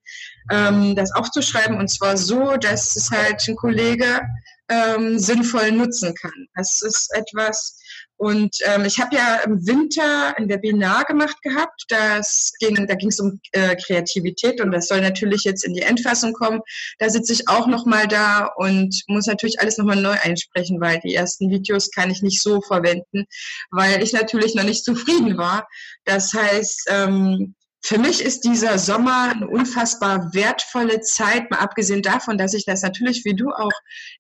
ähm, 0.52 0.96
das 0.96 1.14
aufzuschreiben 1.14 1.78
und 1.78 1.90
zwar 1.90 2.18
so, 2.18 2.58
dass 2.58 2.96
es 2.96 3.12
halt 3.12 3.48
ein 3.48 3.56
Kollege 3.56 4.22
ähm, 4.70 5.20
sinnvoll 5.20 5.72
nutzen 5.72 6.14
kann. 6.16 6.48
Das 6.56 6.82
ist 6.82 7.14
etwas, 7.14 7.78
und 8.18 8.56
ähm, 8.66 8.86
ich 8.86 9.00
habe 9.00 9.16
ja 9.16 9.42
im 9.46 9.66
Winter 9.68 10.38
ein 10.38 10.48
Webinar 10.48 11.04
gemacht 11.04 11.42
gehabt. 11.42 11.86
Das 11.90 12.54
ging, 12.60 12.88
da 12.88 12.96
ging 12.96 13.10
es 13.10 13.20
um 13.20 13.40
äh, 13.52 13.76
Kreativität 13.76 14.62
und 14.62 14.72
das 14.72 14.88
soll 14.88 15.02
natürlich 15.02 15.44
jetzt 15.44 15.66
in 15.66 15.74
die 15.74 15.82
Endfassung 15.82 16.34
kommen. 16.34 16.62
Da 17.00 17.10
sitze 17.10 17.34
ich 17.34 17.50
auch 17.50 17.68
noch 17.68 17.86
mal 17.86 18.08
da 18.08 18.46
und 18.56 19.04
muss 19.08 19.28
natürlich 19.28 19.60
alles 19.60 19.78
noch 19.78 19.86
mal 19.86 20.02
neu 20.02 20.16
einsprechen, 20.22 20.80
weil 20.80 21.00
die 21.00 21.14
ersten 21.14 21.50
Videos 21.50 21.92
kann 21.92 22.10
ich 22.10 22.22
nicht 22.22 22.42
so 22.42 22.62
verwenden, 22.62 23.26
weil 23.72 24.02
ich 24.02 24.14
natürlich 24.14 24.56
noch 24.56 24.64
nicht 24.64 24.86
zufrieden 24.86 25.38
war. 25.38 25.68
Das 26.06 26.34
heißt, 26.34 26.88
ähm, 26.90 27.56
für 27.86 28.00
mich 28.00 28.20
ist 28.24 28.44
dieser 28.46 28.80
Sommer 28.80 29.34
eine 29.36 29.48
unfassbar 29.48 30.34
wertvolle 30.34 31.02
Zeit, 31.02 31.52
mal 31.52 31.60
abgesehen 31.60 32.02
davon, 32.02 32.36
dass 32.36 32.56
ich 32.56 32.66
das 32.66 32.82
natürlich 32.82 33.24
wie 33.26 33.36
du 33.36 33.52
auch 33.52 33.72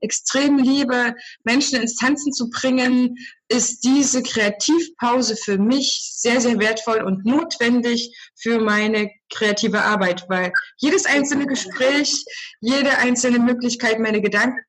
extrem 0.01 0.59
liebe, 0.59 1.15
Menschen 1.43 1.81
ins 1.81 1.95
Tanzen 1.95 2.31
zu 2.31 2.51
bringen, 2.51 3.15
ist 3.47 3.83
diese 3.83 4.21
Kreativpause 4.21 5.35
für 5.35 5.57
mich 5.57 6.11
sehr, 6.15 6.41
sehr 6.41 6.59
wertvoll 6.59 7.01
und 7.01 7.25
notwendig 7.25 8.15
für 8.35 8.59
meine 8.59 9.09
kreative 9.33 9.81
Arbeit, 9.81 10.25
weil 10.29 10.53
jedes 10.77 11.07
einzelne 11.07 11.47
Gespräch, 11.47 12.23
jede 12.61 12.99
einzelne 12.99 13.39
Möglichkeit, 13.39 13.99
meine 13.99 14.21
Gedanken 14.21 14.59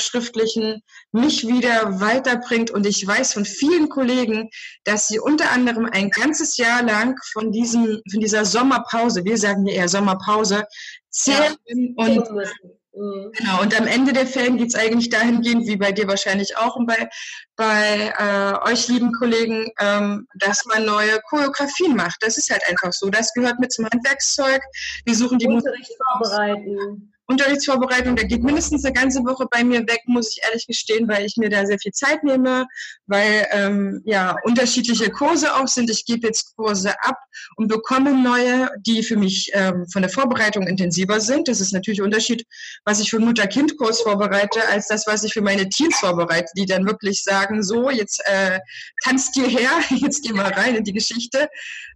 schriftlichen 0.00 0.82
mich 1.12 1.46
wieder 1.46 2.00
weiterbringt. 2.00 2.70
Und 2.70 2.86
ich 2.86 3.06
weiß 3.06 3.34
von 3.34 3.44
vielen 3.44 3.88
Kollegen, 3.88 4.50
dass 4.84 5.08
sie 5.08 5.18
unter 5.18 5.50
anderem 5.50 5.88
ein 5.90 6.10
ganzes 6.10 6.56
Jahr 6.56 6.82
lang 6.82 7.16
von 7.32 7.52
diesem, 7.52 8.00
von 8.10 8.20
dieser 8.20 8.44
Sommerpause, 8.44 9.24
wir 9.24 9.38
sagen 9.38 9.66
ja 9.66 9.74
eher 9.74 9.88
Sommerpause, 9.88 10.64
zählen 11.10 11.56
ja, 11.66 11.76
und 11.96 12.30
mhm. 12.30 13.32
Genau, 13.36 13.60
und 13.60 13.78
am 13.78 13.88
Ende 13.88 14.12
der 14.12 14.26
Ferien 14.26 14.56
geht 14.56 14.68
es 14.68 14.76
eigentlich 14.76 15.10
dahingehend, 15.10 15.66
wie 15.66 15.76
bei 15.76 15.90
dir 15.90 16.06
wahrscheinlich 16.06 16.56
auch 16.56 16.76
und 16.76 16.86
bei, 16.86 17.08
bei 17.56 18.14
äh, 18.16 18.70
euch 18.70 18.86
lieben 18.86 19.12
Kollegen, 19.12 19.68
ähm, 19.80 20.28
dass 20.38 20.64
man 20.66 20.84
neue 20.84 21.20
Choreografien 21.28 21.96
macht. 21.96 22.18
Das 22.20 22.38
ist 22.38 22.50
halt 22.50 22.62
einfach 22.68 22.92
so. 22.92 23.10
Das 23.10 23.32
gehört 23.32 23.58
mit 23.58 23.72
zum 23.72 23.86
Handwerkszeug. 23.86 24.62
Wir 25.04 25.16
suchen 25.16 25.38
die 25.38 25.48
Unterricht 25.48 25.90
vorbereiten. 26.12 27.13
Unterrichtsvorbereitung, 27.26 28.16
da 28.16 28.22
geht 28.24 28.42
mindestens 28.42 28.84
eine 28.84 28.92
ganze 28.92 29.20
Woche 29.20 29.46
bei 29.50 29.64
mir 29.64 29.80
weg, 29.80 30.00
muss 30.06 30.30
ich 30.30 30.44
ehrlich 30.44 30.66
gestehen, 30.66 31.08
weil 31.08 31.24
ich 31.24 31.36
mir 31.36 31.48
da 31.48 31.64
sehr 31.64 31.78
viel 31.78 31.92
Zeit 31.92 32.22
nehme, 32.22 32.66
weil 33.06 33.46
ähm, 33.50 34.02
ja 34.04 34.36
unterschiedliche 34.44 35.10
Kurse 35.10 35.54
auch 35.56 35.66
sind. 35.66 35.90
Ich 35.90 36.04
gebe 36.04 36.26
jetzt 36.26 36.54
Kurse 36.56 36.94
ab 37.02 37.16
und 37.56 37.68
bekomme 37.68 38.12
neue, 38.14 38.68
die 38.86 39.02
für 39.02 39.16
mich 39.16 39.50
ähm, 39.54 39.86
von 39.90 40.02
der 40.02 40.10
Vorbereitung 40.10 40.66
intensiver 40.66 41.20
sind. 41.20 41.48
Das 41.48 41.60
ist 41.60 41.72
natürlich 41.72 42.00
ein 42.00 42.06
Unterschied, 42.06 42.44
was 42.84 43.00
ich 43.00 43.10
für 43.10 43.18
Mutter-Kind-Kurs 43.18 44.02
vorbereite, 44.02 44.68
als 44.68 44.88
das, 44.88 45.06
was 45.06 45.24
ich 45.24 45.32
für 45.32 45.42
meine 45.42 45.68
Teens 45.68 45.96
vorbereite, 45.98 46.50
die 46.56 46.66
dann 46.66 46.86
wirklich 46.86 47.22
sagen, 47.22 47.62
so, 47.62 47.90
jetzt 47.90 48.22
äh, 48.26 48.60
tanzt 49.02 49.34
dir 49.34 49.46
her, 49.46 49.70
jetzt 49.90 50.22
geh 50.22 50.32
mal 50.32 50.52
rein 50.52 50.74
in 50.76 50.84
die 50.84 50.92
Geschichte. 50.92 51.48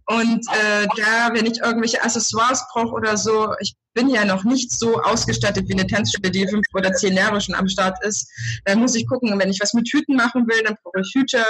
Und 0.05 0.45
äh, 0.47 0.87
da, 0.97 1.29
wenn 1.33 1.45
ich 1.45 1.59
irgendwelche 1.59 2.03
Accessoires 2.03 2.65
brauche 2.71 2.93
oder 2.93 3.15
so, 3.17 3.53
ich 3.59 3.75
bin 3.93 4.09
ja 4.09 4.25
noch 4.25 4.43
nicht 4.43 4.71
so 4.71 5.01
ausgestattet 5.01 5.67
wie 5.67 5.73
eine 5.73 5.87
Tanzschule, 5.87 6.31
die 6.31 6.47
fünf 6.47 6.65
oder 6.73 6.93
zehn 6.93 7.13
Jahre 7.13 7.41
schon 7.41 7.55
am 7.55 7.67
Start 7.67 8.03
ist. 8.03 8.29
Dann 8.65 8.79
muss 8.79 8.95
ich 8.95 9.07
gucken, 9.07 9.37
wenn 9.37 9.49
ich 9.49 9.59
was 9.61 9.73
mit 9.73 9.89
Hüten 9.91 10.15
machen 10.15 10.47
will, 10.47 10.63
dann 10.63 10.75
brauche 10.83 11.01
ich 11.01 11.11
Hüte 11.13 11.43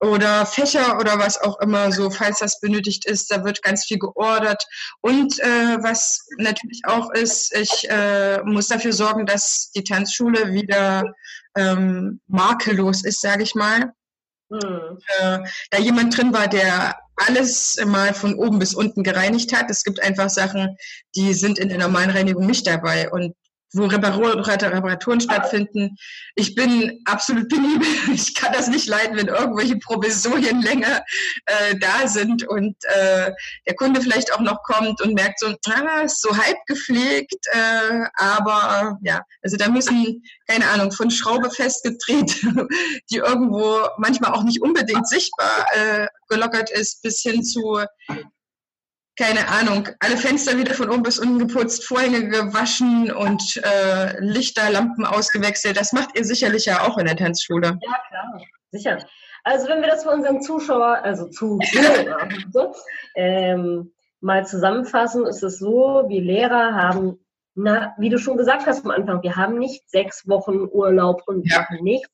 oder 0.00 0.44
Fächer 0.44 0.98
oder 0.98 1.18
was 1.18 1.40
auch 1.40 1.58
immer 1.60 1.90
so, 1.90 2.10
falls 2.10 2.38
das 2.38 2.60
benötigt 2.60 3.06
ist. 3.06 3.30
Da 3.30 3.44
wird 3.44 3.62
ganz 3.62 3.86
viel 3.86 3.98
geordert. 3.98 4.62
Und 5.00 5.38
äh, 5.40 5.78
was 5.82 6.26
natürlich 6.38 6.82
auch 6.86 7.10
ist, 7.12 7.54
ich 7.56 7.88
äh, 7.88 8.42
muss 8.44 8.68
dafür 8.68 8.92
sorgen, 8.92 9.26
dass 9.26 9.70
die 9.74 9.84
Tanzschule 9.84 10.52
wieder 10.52 11.04
ähm, 11.56 12.20
makellos 12.26 13.04
ist, 13.04 13.20
sage 13.20 13.42
ich 13.42 13.54
mal. 13.54 13.92
Hm. 14.50 14.98
Äh, 15.18 15.38
da 15.70 15.78
jemand 15.78 16.16
drin 16.16 16.32
war, 16.32 16.48
der 16.48 16.96
alles 17.16 17.76
mal 17.86 18.14
von 18.14 18.34
oben 18.34 18.58
bis 18.58 18.74
unten 18.74 19.02
gereinigt 19.02 19.56
hat. 19.56 19.70
Es 19.70 19.84
gibt 19.84 20.02
einfach 20.02 20.30
Sachen, 20.30 20.76
die 21.16 21.34
sind 21.34 21.58
in 21.58 21.68
der 21.68 21.78
normalen 21.78 22.10
Reinigung 22.10 22.46
nicht 22.46 22.66
dabei. 22.66 23.10
Und 23.10 23.34
wo 23.72 23.86
Reparaturen 23.86 25.20
stattfinden. 25.20 25.96
Ich 26.34 26.54
bin 26.54 27.00
absolut 27.04 27.48
penibel. 27.48 27.86
Ich 28.14 28.34
kann 28.34 28.52
das 28.52 28.68
nicht 28.68 28.86
leiden, 28.86 29.16
wenn 29.16 29.28
irgendwelche 29.28 29.76
Provisorien 29.76 30.62
länger 30.62 31.02
äh, 31.46 31.76
da 31.78 32.06
sind 32.06 32.46
und 32.46 32.76
äh, 32.84 33.32
der 33.66 33.74
Kunde 33.76 34.00
vielleicht 34.00 34.32
auch 34.32 34.40
noch 34.40 34.62
kommt 34.62 35.00
und 35.02 35.14
merkt 35.14 35.40
so, 35.40 35.46
ah, 35.46 36.00
ist 36.02 36.20
so 36.22 36.36
halb 36.36 36.56
gepflegt, 36.66 37.46
äh, 37.52 38.04
aber 38.16 38.98
ja, 39.02 39.22
also 39.42 39.56
da 39.56 39.68
müssen, 39.68 40.22
keine 40.46 40.68
Ahnung, 40.68 40.92
von 40.92 41.10
Schraube 41.10 41.50
festgedreht, 41.50 42.42
die 43.10 43.16
irgendwo 43.16 43.80
manchmal 43.98 44.32
auch 44.32 44.44
nicht 44.44 44.62
unbedingt 44.62 45.08
sichtbar 45.08 45.66
äh, 45.72 46.06
gelockert 46.28 46.70
ist, 46.70 47.02
bis 47.02 47.20
hin 47.20 47.42
zu 47.42 47.80
keine 49.16 49.48
Ahnung, 49.48 49.88
alle 50.00 50.16
Fenster 50.16 50.58
wieder 50.58 50.74
von 50.74 50.90
oben 50.90 51.02
bis 51.02 51.18
unten 51.18 51.38
geputzt, 51.38 51.84
Vorhänge 51.84 52.28
gewaschen 52.28 53.12
und 53.12 53.60
äh, 53.62 54.18
Lichter, 54.20 54.70
Lampen 54.70 55.04
ausgewechselt. 55.06 55.76
Das 55.76 55.92
macht 55.92 56.18
ihr 56.18 56.24
sicherlich 56.24 56.66
ja 56.66 56.82
auch 56.82 56.98
in 56.98 57.06
der 57.06 57.16
Tanzschule. 57.16 57.78
Ja, 57.80 57.98
klar, 58.08 58.40
sicher. 58.72 58.98
Also 59.44 59.68
wenn 59.68 59.82
wir 59.82 59.88
das 59.88 60.02
für 60.02 60.10
unseren 60.10 60.40
Zuschauer, 60.42 61.00
also 61.02 61.26
Zuhörer, 61.30 62.28
ähm, 63.14 63.92
mal 64.20 64.46
zusammenfassen, 64.46 65.26
ist 65.26 65.42
es 65.42 65.58
so, 65.58 66.04
wir 66.08 66.22
Lehrer 66.22 66.74
haben, 66.74 67.24
na, 67.54 67.94
wie 67.98 68.08
du 68.08 68.18
schon 68.18 68.36
gesagt 68.36 68.66
hast 68.66 68.84
am 68.84 68.90
Anfang, 68.90 69.22
wir 69.22 69.36
haben 69.36 69.58
nicht 69.58 69.88
sechs 69.88 70.26
Wochen 70.26 70.66
Urlaub 70.72 71.22
und 71.26 71.48
ja. 71.48 71.60
machen 71.60 71.84
nichts. 71.84 72.08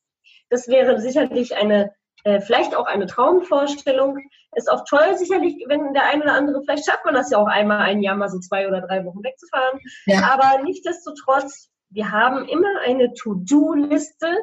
Das 0.51 0.69
wäre 0.69 1.01
sicherlich 1.01 1.57
eine 1.57 1.93
äh, 2.25 2.41
vielleicht 2.41 2.75
auch 2.75 2.87
eine 2.87 3.07
Traumvorstellung. 3.07 4.19
Ist 4.57 4.71
auch 4.71 4.85
toll, 4.89 5.17
sicherlich, 5.17 5.65
wenn 5.69 5.93
der 5.95 6.07
eine 6.07 6.25
oder 6.25 6.35
andere, 6.35 6.63
vielleicht 6.63 6.87
schafft 6.87 7.05
man 7.05 7.15
das 7.15 7.31
ja 7.31 7.39
auch 7.39 7.47
einmal 7.47 7.79
ein 7.79 8.03
Jahr 8.03 8.17
mal 8.17 8.29
so 8.29 8.39
zwei 8.41 8.67
oder 8.67 8.81
drei 8.81 9.05
Wochen 9.05 9.23
wegzufahren. 9.23 9.79
Ja. 10.07 10.33
Aber 10.33 10.63
nichtsdestotrotz, 10.63 11.69
wir 11.91 12.11
haben 12.11 12.47
immer 12.49 12.81
eine 12.85 13.13
To-Do-Liste, 13.15 14.37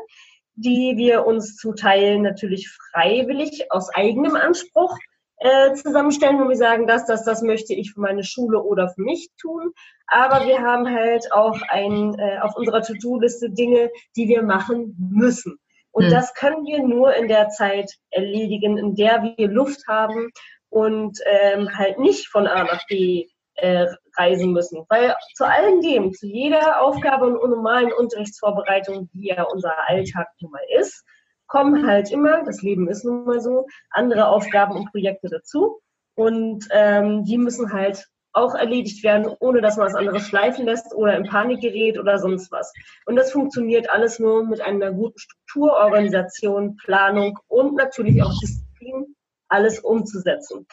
die 0.55 0.93
wir 0.97 1.25
uns 1.25 1.55
zum 1.55 1.75
Teil 1.75 2.19
natürlich 2.19 2.69
freiwillig 2.69 3.71
aus 3.71 3.93
eigenem 3.93 4.35
Anspruch 4.35 4.97
äh, 5.39 5.73
zusammenstellen, 5.73 6.39
wo 6.39 6.49
wir 6.49 6.55
sagen, 6.55 6.87
das, 6.87 7.05
das, 7.05 7.23
das 7.23 7.43
möchte 7.43 7.73
ich 7.73 7.93
für 7.93 8.01
meine 8.01 8.23
Schule 8.23 8.61
oder 8.61 8.89
für 8.89 9.01
mich 9.01 9.29
tun. 9.39 9.71
Aber 10.07 10.47
wir 10.47 10.61
haben 10.61 10.89
halt 10.89 11.31
auch 11.31 11.61
ein, 11.69 12.17
äh, 12.17 12.39
auf 12.39 12.55
unserer 12.55 12.81
To-Do-Liste 12.81 13.51
Dinge, 13.51 13.91
die 14.15 14.27
wir 14.27 14.41
machen 14.41 14.95
müssen. 14.97 15.59
Und 15.97 16.05
hm. 16.05 16.11
das 16.11 16.35
können 16.35 16.63
wir 16.67 16.83
nur 16.83 17.15
in 17.15 17.27
der 17.27 17.49
Zeit 17.49 17.91
erledigen, 18.11 18.77
in 18.77 18.93
der 18.93 19.23
wir 19.23 19.47
Luft 19.47 19.87
haben 19.87 20.29
und 20.69 21.17
ähm, 21.25 21.75
halt 21.75 21.97
nicht 21.97 22.27
von 22.27 22.45
A 22.45 22.65
nach 22.65 22.85
B 22.85 23.25
äh, 23.55 23.87
reisen 24.15 24.51
müssen. 24.51 24.85
Weil 24.89 25.15
zu 25.33 25.43
allen 25.43 25.81
dem, 25.81 26.13
zu 26.13 26.27
jeder 26.27 26.83
Aufgabe 26.83 27.25
und 27.25 27.49
normalen 27.49 27.91
Unterrichtsvorbereitung, 27.91 29.09
die 29.11 29.29
ja 29.29 29.41
unser 29.41 29.73
Alltag 29.89 30.27
nun 30.39 30.51
mal 30.51 30.61
ist, 30.79 31.03
kommen 31.47 31.87
halt 31.87 32.11
immer, 32.11 32.43
das 32.43 32.61
Leben 32.61 32.87
ist 32.87 33.03
nun 33.03 33.25
mal 33.25 33.41
so, 33.41 33.65
andere 33.89 34.27
Aufgaben 34.27 34.77
und 34.77 34.91
Projekte 34.91 35.29
dazu. 35.29 35.79
Und 36.13 36.67
ähm, 36.69 37.23
die 37.23 37.39
müssen 37.39 37.73
halt 37.73 38.05
auch 38.37 38.55
erledigt 38.55 39.03
werden, 39.03 39.27
ohne 39.39 39.61
dass 39.61 39.77
man 39.77 39.87
was 39.87 39.95
anderes 39.95 40.27
schleifen 40.27 40.65
lässt 40.65 40.93
oder 40.93 41.15
in 41.17 41.23
Panik 41.23 41.61
gerät 41.61 41.97
oder 41.97 42.19
sonst 42.19 42.51
was. 42.51 42.71
Und 43.05 43.15
das 43.15 43.31
funktioniert 43.31 43.89
alles 43.89 44.19
nur 44.19 44.45
mit 44.45 44.61
einer 44.61 44.91
guten 44.91 45.17
Struktur, 45.17 45.73
Organisation, 45.73 46.77
Planung 46.77 47.39
und 47.47 47.73
natürlich 47.75 48.21
auch 48.21 48.31
Disziplin, 48.39 49.15
alles 49.49 49.79
umzusetzen. 49.79 50.67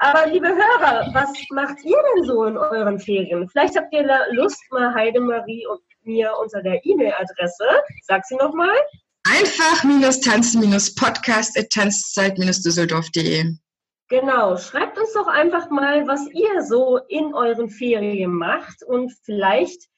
Aber 0.00 0.26
liebe 0.26 0.48
Hörer, 0.48 1.08
was 1.12 1.30
macht 1.50 1.84
ihr 1.84 1.98
denn 2.14 2.24
so 2.24 2.44
in 2.44 2.56
euren 2.56 2.98
Ferien? 2.98 3.48
Vielleicht 3.48 3.76
habt 3.76 3.92
ihr 3.92 4.08
Lust, 4.32 4.60
mal 4.70 4.92
Heidemarie 4.94 5.66
und 5.66 5.80
mir 6.02 6.32
unter 6.40 6.62
der 6.62 6.84
E-Mail-Adresse, 6.84 7.64
sag 8.02 8.24
sie 8.24 8.36
nochmal. 8.36 8.76
Einfach-tanzen-podcast 9.24 11.58
at 11.58 11.70
tanzzeit-düsseldorf.de 11.70 13.56
Genau, 14.08 14.56
schreibt 14.56 14.98
uns 14.98 15.12
doch 15.12 15.26
einfach 15.26 15.68
mal, 15.68 16.08
was 16.08 16.26
ihr 16.30 16.62
so 16.62 16.96
in 16.96 17.34
euren 17.34 17.68
Ferien 17.68 18.32
macht 18.32 18.82
und 18.82 19.12
vielleicht 19.22 19.88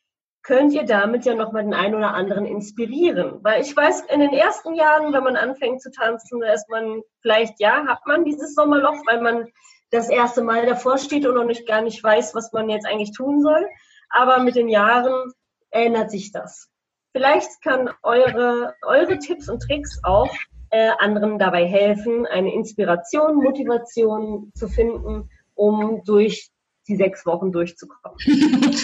könnt 0.42 0.72
ihr 0.72 0.84
damit 0.84 1.26
ja 1.26 1.34
nochmal 1.34 1.62
den 1.62 1.74
einen 1.74 1.94
oder 1.94 2.14
anderen 2.14 2.44
inspirieren. 2.44 3.38
Weil 3.44 3.62
ich 3.62 3.76
weiß, 3.76 4.02
in 4.08 4.20
den 4.20 4.32
ersten 4.32 4.74
Jahren, 4.74 5.12
wenn 5.12 5.22
man 5.22 5.36
anfängt 5.36 5.80
zu 5.80 5.92
tanzen, 5.92 6.40
da 6.40 6.52
ist 6.52 6.68
man 6.68 7.02
vielleicht, 7.20 7.60
ja, 7.60 7.86
hat 7.86 8.04
man 8.06 8.24
dieses 8.24 8.54
Sommerloch, 8.54 8.96
weil 9.06 9.20
man 9.20 9.46
das 9.90 10.08
erste 10.08 10.42
Mal 10.42 10.66
davor 10.66 10.98
steht 10.98 11.26
und 11.26 11.34
noch 11.34 11.44
nicht 11.44 11.68
gar 11.68 11.82
nicht 11.82 12.02
weiß, 12.02 12.34
was 12.34 12.52
man 12.52 12.68
jetzt 12.68 12.86
eigentlich 12.86 13.12
tun 13.12 13.42
soll. 13.42 13.64
Aber 14.08 14.40
mit 14.40 14.56
den 14.56 14.68
Jahren 14.68 15.32
ändert 15.70 16.10
sich 16.10 16.32
das. 16.32 16.68
Vielleicht 17.12 17.62
kann 17.62 17.90
eure, 18.02 18.74
eure 18.82 19.18
Tipps 19.18 19.48
und 19.48 19.60
Tricks 19.60 20.00
auch 20.02 20.34
äh, 20.70 20.90
anderen 20.98 21.38
dabei 21.38 21.66
helfen, 21.66 22.26
eine 22.26 22.52
Inspiration, 22.54 23.36
Motivation 23.36 24.52
zu 24.54 24.68
finden, 24.68 25.28
um 25.54 26.02
durch 26.04 26.50
die 26.88 26.96
sechs 26.96 27.26
Wochen 27.26 27.52
durchzukommen. 27.52 28.18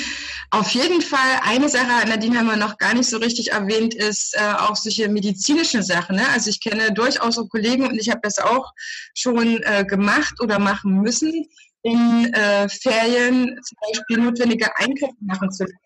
Auf 0.53 0.71
jeden 0.71 1.01
Fall 1.01 1.41
eine 1.43 1.69
Sache, 1.69 2.09
Nadine 2.09 2.39
haben 2.39 2.47
wir 2.47 2.57
noch 2.57 2.79
gar 2.79 2.95
nicht 2.95 3.11
so 3.11 3.19
richtig 3.19 3.51
erwähnt, 3.51 3.95
ist 3.95 4.37
äh, 4.37 4.53
auch 4.59 4.77
solche 4.77 5.09
medizinischen 5.09 5.83
Sachen. 5.83 6.17
Ne? 6.17 6.23
Also 6.33 6.51
ich 6.51 6.61
kenne 6.61 6.93
durchaus 6.93 7.37
auch 7.37 7.49
Kollegen 7.49 7.85
und 7.85 7.99
ich 7.99 8.11
habe 8.11 8.21
das 8.23 8.39
auch 8.39 8.73
schon 9.15 9.61
äh, 9.65 9.85
gemacht 9.85 10.41
oder 10.41 10.61
machen 10.61 11.01
müssen, 11.03 11.47
in 11.83 12.33
äh, 12.33 12.69
Ferien 12.69 13.59
zum 13.63 13.79
Beispiel 13.89 14.19
notwendige 14.19 14.69
Eingriffe 14.77 15.15
machen 15.21 15.51
zu 15.51 15.65
lassen. 15.65 15.77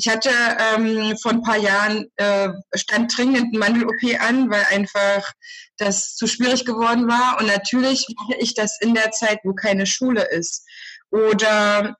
Ich 0.00 0.08
hatte 0.08 0.30
ähm, 0.30 1.14
vor 1.18 1.32
ein 1.32 1.42
paar 1.42 1.58
Jahren 1.58 2.06
äh, 2.16 2.48
stand 2.74 3.14
dringend 3.14 3.52
ein 3.52 3.58
Mandel-OP 3.58 4.18
an, 4.18 4.50
weil 4.50 4.64
einfach 4.70 5.30
das 5.76 6.16
zu 6.16 6.26
schwierig 6.26 6.64
geworden 6.64 7.06
war. 7.06 7.38
Und 7.38 7.48
natürlich 7.48 8.06
mache 8.16 8.40
ich 8.40 8.54
das 8.54 8.80
in 8.80 8.94
der 8.94 9.10
Zeit, 9.10 9.40
wo 9.44 9.52
keine 9.52 9.84
Schule 9.84 10.22
ist. 10.30 10.66
Oder 11.10 11.98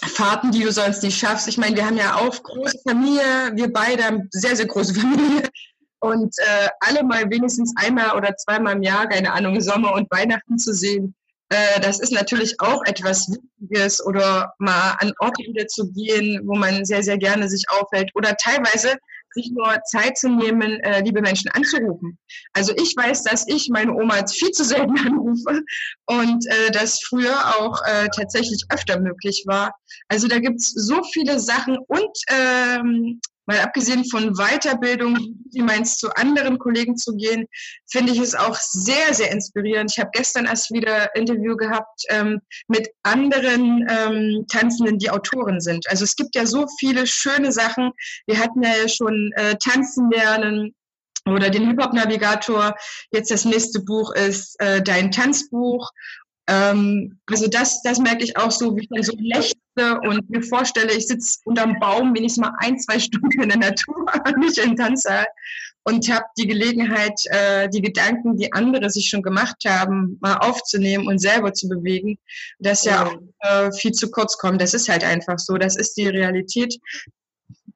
Fahrten, 0.00 0.52
die 0.52 0.62
du 0.62 0.70
sonst 0.70 1.02
nicht 1.02 1.18
schaffst. 1.18 1.48
Ich 1.48 1.58
meine, 1.58 1.74
wir 1.74 1.84
haben 1.84 1.96
ja 1.96 2.14
auch 2.14 2.40
große 2.40 2.78
Familie, 2.88 3.50
wir 3.54 3.72
beide 3.72 4.04
haben 4.04 4.28
sehr, 4.30 4.54
sehr 4.54 4.66
große 4.66 4.94
Familie. 5.00 5.48
Und 5.98 6.36
äh, 6.38 6.68
alle 6.78 7.02
mal 7.02 7.28
wenigstens 7.30 7.74
einmal 7.74 8.16
oder 8.16 8.36
zweimal 8.36 8.76
im 8.76 8.82
Jahr, 8.84 9.08
keine 9.08 9.32
Ahnung, 9.32 9.60
Sommer 9.60 9.94
und 9.94 10.08
Weihnachten 10.12 10.56
zu 10.56 10.72
sehen, 10.72 11.16
äh, 11.54 11.80
das 11.80 12.00
ist 12.00 12.12
natürlich 12.12 12.60
auch 12.60 12.82
etwas 12.84 13.28
Wichtiges 13.28 14.04
oder 14.04 14.52
mal 14.58 14.96
an 14.98 15.12
Orte 15.20 15.44
wieder 15.44 15.66
zu 15.68 15.90
gehen, 15.92 16.40
wo 16.44 16.56
man 16.56 16.84
sehr, 16.84 17.02
sehr 17.02 17.18
gerne 17.18 17.48
sich 17.48 17.64
aufhält 17.70 18.10
oder 18.14 18.34
teilweise 18.36 18.96
sich 19.34 19.50
nur 19.50 19.78
Zeit 19.90 20.16
zu 20.16 20.28
nehmen, 20.28 20.80
äh, 20.80 21.00
liebe 21.02 21.20
Menschen 21.20 21.50
anzurufen. 21.50 22.18
Also 22.52 22.72
ich 22.76 22.94
weiß, 22.96 23.24
dass 23.24 23.46
ich 23.48 23.68
meine 23.68 23.92
Oma 23.92 24.26
viel 24.26 24.50
zu 24.50 24.64
selten 24.64 24.96
anrufe 25.06 25.62
und 26.06 26.46
äh, 26.46 26.70
das 26.72 27.00
früher 27.00 27.36
auch 27.58 27.80
äh, 27.84 28.08
tatsächlich 28.14 28.64
öfter 28.70 28.98
möglich 29.00 29.44
war. 29.46 29.72
Also 30.08 30.28
da 30.28 30.38
gibt's 30.38 30.72
so 30.74 31.02
viele 31.12 31.40
Sachen 31.40 31.78
und 31.88 32.16
ähm, 32.28 33.20
Mal 33.46 33.60
abgesehen 33.60 34.04
von 34.04 34.34
Weiterbildung, 34.34 35.18
wie 35.52 35.62
meinst 35.62 36.00
zu 36.00 36.14
anderen 36.16 36.58
Kollegen 36.58 36.96
zu 36.96 37.14
gehen, 37.14 37.46
finde 37.86 38.12
ich 38.12 38.18
es 38.18 38.34
auch 38.34 38.56
sehr, 38.56 39.12
sehr 39.12 39.30
inspirierend. 39.32 39.92
Ich 39.92 39.98
habe 39.98 40.10
gestern 40.12 40.46
erst 40.46 40.72
wieder 40.72 41.14
Interview 41.14 41.56
gehabt 41.56 42.02
ähm, 42.08 42.40
mit 42.68 42.88
anderen 43.02 43.86
ähm, 43.88 44.46
Tanzenden, 44.48 44.98
die 44.98 45.10
Autoren 45.10 45.60
sind. 45.60 45.88
Also 45.88 46.04
es 46.04 46.16
gibt 46.16 46.34
ja 46.34 46.46
so 46.46 46.66
viele 46.78 47.06
schöne 47.06 47.52
Sachen. 47.52 47.92
Wir 48.26 48.38
hatten 48.38 48.62
ja 48.62 48.88
schon 48.88 49.32
äh, 49.36 49.56
Tanzen 49.56 50.10
lernen, 50.10 50.74
oder 51.26 51.50
den 51.50 51.66
Hip-Hop-Navigator. 51.68 52.74
Jetzt 53.10 53.30
das 53.30 53.44
nächste 53.44 53.80
Buch 53.80 54.12
ist 54.14 54.60
äh, 54.60 54.82
Dein 54.82 55.10
Tanzbuch. 55.10 55.90
Ähm, 56.46 57.18
also 57.26 57.48
das, 57.48 57.82
das 57.82 57.98
merke 57.98 58.24
ich 58.24 58.36
auch 58.36 58.50
so, 58.50 58.76
wie 58.76 58.86
ich 58.90 59.06
so 59.06 59.16
lächle 59.18 59.63
und 59.76 60.28
mir 60.30 60.42
vorstelle, 60.42 60.92
ich 60.92 61.06
sitze 61.06 61.38
unterm 61.44 61.78
Baum 61.80 62.14
wenigstens 62.14 62.42
mal 62.42 62.56
ein, 62.58 62.78
zwei 62.78 62.98
Stunden 62.98 63.42
in 63.42 63.48
der 63.48 63.58
Natur, 63.58 64.06
nicht 64.38 64.58
im 64.58 64.76
Tanzsaal 64.76 65.26
und 65.84 66.10
habe 66.10 66.24
die 66.38 66.46
Gelegenheit, 66.46 67.20
äh, 67.26 67.68
die 67.68 67.82
Gedanken, 67.82 68.36
die 68.36 68.52
andere 68.52 68.90
sich 68.90 69.08
schon 69.08 69.22
gemacht 69.22 69.64
haben, 69.66 70.18
mal 70.20 70.36
aufzunehmen 70.38 71.06
und 71.06 71.18
selber 71.18 71.52
zu 71.52 71.68
bewegen, 71.68 72.18
das 72.58 72.84
ja 72.84 73.06
auch 73.06 73.16
äh, 73.40 73.70
viel 73.72 73.92
zu 73.92 74.10
kurz 74.10 74.38
kommt. 74.38 74.60
Das 74.60 74.74
ist 74.74 74.88
halt 74.88 75.04
einfach 75.04 75.38
so, 75.38 75.56
das 75.58 75.76
ist 75.76 75.94
die 75.96 76.08
Realität. 76.08 76.76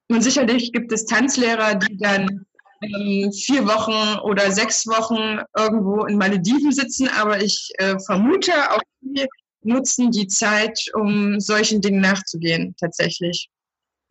Und 0.09 0.23
sicherlich 0.23 0.71
gibt 0.71 0.91
es 0.91 1.05
Tanzlehrer, 1.05 1.75
die 1.75 1.97
dann 1.97 2.45
ähm, 2.81 3.31
vier 3.31 3.67
Wochen 3.67 4.19
oder 4.21 4.51
sechs 4.51 4.87
Wochen 4.87 5.41
irgendwo 5.55 6.05
in 6.05 6.17
Malediven 6.17 6.71
sitzen, 6.71 7.07
aber 7.09 7.41
ich 7.41 7.69
äh, 7.77 7.99
vermute, 7.99 8.53
auch 8.71 8.81
die 9.01 9.27
nutzen 9.61 10.11
die 10.11 10.27
Zeit, 10.27 10.79
um 10.93 11.39
solchen 11.39 11.81
Dingen 11.81 12.01
nachzugehen, 12.01 12.75
tatsächlich. 12.79 13.49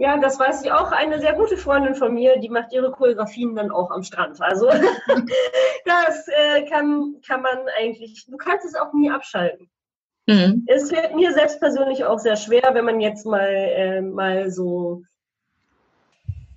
Ja, 0.01 0.17
das 0.17 0.39
weiß 0.39 0.63
ich 0.63 0.71
auch. 0.71 0.93
Eine 0.93 1.19
sehr 1.21 1.33
gute 1.33 1.57
Freundin 1.57 1.97
von 1.97 2.15
mir, 2.15 2.39
die 2.39 2.49
macht 2.49 2.73
ihre 2.73 2.93
Choreografien 2.93 3.57
dann 3.57 3.73
auch 3.73 3.91
am 3.91 4.05
Strand. 4.05 4.41
Also 4.41 4.69
das 5.85 6.29
äh, 6.29 6.65
kann, 6.67 7.17
kann 7.27 7.43
man 7.43 7.59
eigentlich, 7.77 8.25
du 8.27 8.37
kannst 8.37 8.65
es 8.65 8.77
auch 8.77 8.93
nie 8.93 9.11
abschalten. 9.11 9.69
Mhm. 10.29 10.65
Es 10.69 10.91
fällt 10.91 11.17
mir 11.17 11.33
selbst 11.33 11.59
persönlich 11.59 12.05
auch 12.05 12.19
sehr 12.21 12.37
schwer, 12.37 12.71
wenn 12.75 12.85
man 12.85 13.01
jetzt 13.01 13.27
mal, 13.27 13.49
äh, 13.49 14.01
mal 14.01 14.51
so 14.53 15.03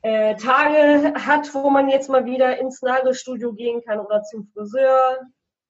äh, 0.03 0.35
Tage 0.35 1.13
hat, 1.15 1.51
wo 1.53 1.69
man 1.69 1.89
jetzt 1.89 2.09
mal 2.09 2.25
wieder 2.25 2.59
ins 2.59 2.81
Nagelstudio 2.83 3.53
gehen 3.53 3.81
kann 3.83 3.99
oder 3.99 4.21
zum 4.23 4.45
Friseur. 4.53 5.19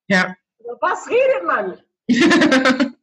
Ja. 0.08 0.36
Über 0.60 0.78
was 0.82 1.08
redet 1.10 1.46
man? 1.46 1.80